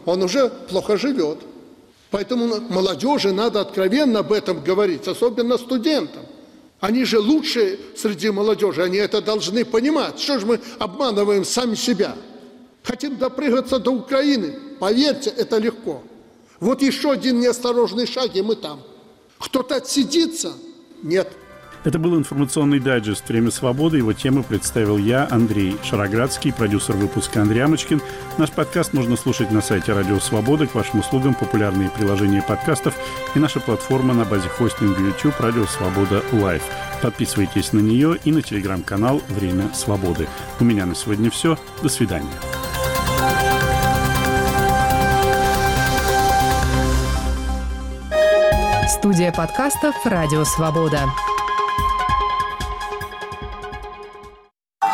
он 0.05 0.23
уже 0.23 0.49
плохо 0.69 0.97
живет. 0.97 1.39
Поэтому 2.11 2.61
молодежи 2.69 3.33
надо 3.33 3.61
откровенно 3.61 4.21
об 4.21 4.33
этом 4.33 4.63
говорить, 4.63 5.07
особенно 5.07 5.59
студентам. 5.59 6.23
Они 6.81 7.05
же 7.05 7.19
лучшие 7.19 7.79
среди 7.97 8.31
молодежи, 8.31 8.83
они 8.83 8.99
это 8.99 9.21
должны 9.21 9.65
понимать. 9.65 10.19
Что 10.19 10.39
же 10.39 10.47
мы 10.47 10.61
обманываем 10.79 11.45
сами 11.45 11.75
себя? 11.75 12.15
Хотим 12.83 13.17
допрыгаться 13.19 13.79
до 13.79 13.91
Украины. 13.91 14.55
Поверьте, 14.79 15.31
это 15.31 15.59
легко. 15.59 16.03
Вот 16.61 16.81
еще 16.81 17.11
один 17.11 17.41
неосторожный 17.41 18.07
шаг, 18.07 18.35
и 18.35 18.43
мы 18.43 18.57
там. 18.57 18.81
Кто-то 19.39 19.77
отсидится? 19.77 20.55
Нет. 21.03 21.31
Это 21.85 21.99
был 21.99 22.19
информационный 22.19 22.81
дайджест 22.81 23.29
«Время 23.29 23.51
свободы». 23.51 23.99
Его 23.99 24.13
тему 24.13 24.43
представил 24.43 24.99
я, 24.99 25.29
Андрей 25.31 25.77
Шароградский, 25.85 26.53
продюсер 26.53 26.97
выпуска 26.97 27.41
Андрей 27.41 27.61
Амочкин. 27.61 28.03
Наш 28.37 28.51
подкаст 28.51 28.93
можно 28.93 29.17
слушать 29.17 29.53
на 29.53 29.63
сайте 29.63 29.93
«Радио 29.93 30.19
Свобода». 30.19 30.67
К 30.67 30.75
вашим 30.75 30.99
услугам 31.01 31.35
популярные 31.35 31.89
приложения 31.89 32.43
подкастов 32.43 32.95
и 33.35 33.39
наша 33.39 33.61
платформа 33.61 34.13
на 34.13 34.25
базе 34.25 34.49
хостинга 34.49 35.01
YouTube 35.01 35.39
«Радио 35.39 35.67
Свобода 35.67 36.23
Лайв». 36.33 36.63
Подписывайтесь 37.01 37.73
на 37.73 37.79
нее 37.79 38.19
и 38.25 38.33
на 38.33 38.43
телеграм-канал 38.43 39.23
«Время 39.29 39.73
свободы». 39.73 40.27
У 40.59 40.65
меня 40.65 40.85
на 40.85 40.97
сегодня 40.97 41.31
все. 41.31 41.57
До 41.81 41.89
свидания. 41.89 42.27
Студия 48.89 49.31
подкастов 49.31 49.95
«Радио 50.05 50.43
Свобода». 50.43 51.03